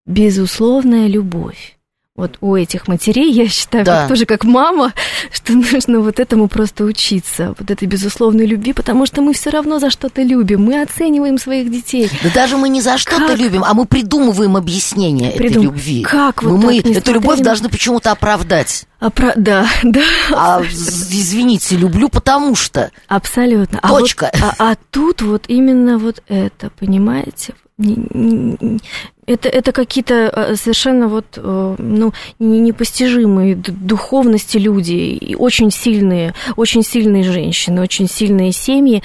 [0.06, 1.77] Безусловная любовь
[2.18, 4.00] вот у этих матерей, я считаю, да.
[4.00, 4.92] как, тоже как мама,
[5.30, 9.78] что нужно вот этому просто учиться, вот этой безусловной любви, потому что мы все равно
[9.78, 12.10] за что-то любим, мы оцениваем своих детей.
[12.24, 15.58] Да даже мы не за что-то любим, а мы придумываем объяснение Придум...
[15.58, 16.02] этой любви.
[16.02, 17.44] Как вот мы, мы эту любовь на...
[17.44, 18.86] должны почему-то оправдать.
[18.98, 19.32] Опра...
[19.36, 20.02] Да, да.
[20.34, 22.90] А извините, люблю потому что.
[23.06, 23.78] Абсолютно.
[23.80, 24.26] Точка.
[24.26, 27.54] А, вот, а, а тут вот именно вот это, понимаете?
[27.78, 37.22] Это, это какие-то э, совершенно вот, э, ну, непостижимые духовности люди, очень сильные, очень сильные
[37.22, 39.02] женщины, очень сильные семьи.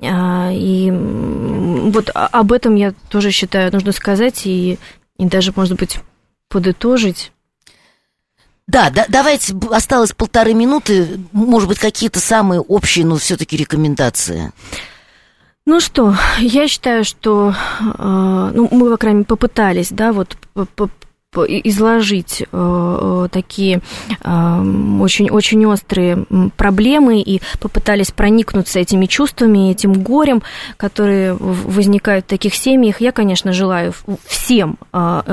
[0.00, 4.78] А, и вот об этом я тоже считаю, нужно сказать и,
[5.18, 5.98] и даже, может быть,
[6.48, 7.30] подытожить.
[8.66, 14.52] Да, да, давайте, осталось полторы минуты, может быть, какие-то самые общие, но все-таки рекомендации.
[15.66, 20.36] Ну что, я считаю, что э, ну, мы, по крайней мере, попытались, да, вот
[21.36, 23.80] изложить э, э, такие
[24.22, 30.42] очень очень острые проблемы и попытались проникнуться этими чувствами, этим горем,
[30.76, 33.00] которые возникают в таких семьях.
[33.00, 33.94] Я, конечно, желаю
[34.26, 34.78] всем,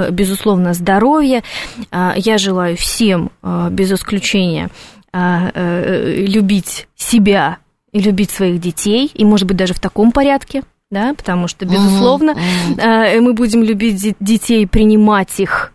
[0.10, 1.44] безусловно, здоровья.
[1.92, 4.72] Я желаю всем, без исключения,
[5.14, 7.60] любить себя
[7.92, 12.32] и любить своих детей, и, может быть, даже в таком порядке, да, потому что, безусловно,
[12.32, 13.22] mm-hmm.
[13.22, 15.72] мы будем любить детей, принимать их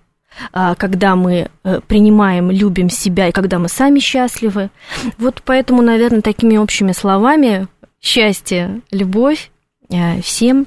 [0.53, 4.71] а, когда мы э, принимаем, любим себя и когда мы сами счастливы.
[5.19, 7.69] Вот поэтому, наверное, такими общими словами
[8.01, 9.51] счастье, любовь
[9.89, 10.67] э, всем.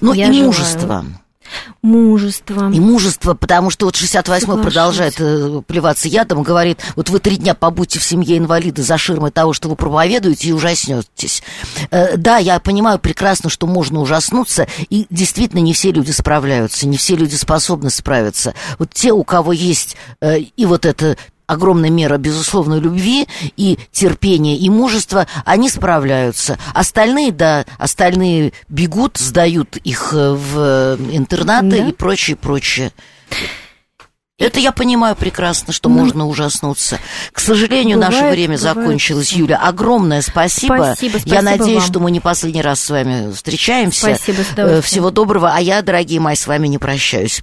[0.00, 0.44] Ну и желаю.
[0.44, 1.04] мужество.
[1.82, 2.70] Мужество.
[2.72, 7.54] И мужество, потому что вот 68-й продолжает э, плеваться ядом, говорит, вот вы три дня
[7.54, 11.42] побудьте в семье инвалида за ширмой того, что вы проповедуете, и ужаснетесь.
[11.90, 16.96] Э, да, я понимаю прекрасно, что можно ужаснуться, и действительно не все люди справляются, не
[16.96, 18.54] все люди способны справиться.
[18.78, 21.16] Вот те, у кого есть э, и вот это
[21.46, 26.58] огромная мера безусловной любви и терпения и мужества, они справляются.
[26.72, 31.88] Остальные, да, остальные бегут, сдают их э, в интернаты да.
[31.88, 32.92] и прочее, прочее.
[34.36, 36.98] Это я понимаю прекрасно, что ну, можно ужаснуться.
[37.32, 38.76] К сожалению, бывает, наше время бывает.
[38.76, 39.58] закончилось, Юля.
[39.58, 40.74] Огромное спасибо.
[40.74, 41.86] Спасибо, спасибо Я надеюсь, вам.
[41.86, 44.16] что мы не последний раз с вами встречаемся.
[44.16, 45.52] Спасибо, Всего доброго.
[45.54, 47.42] А я, дорогие мои, с вами не прощаюсь.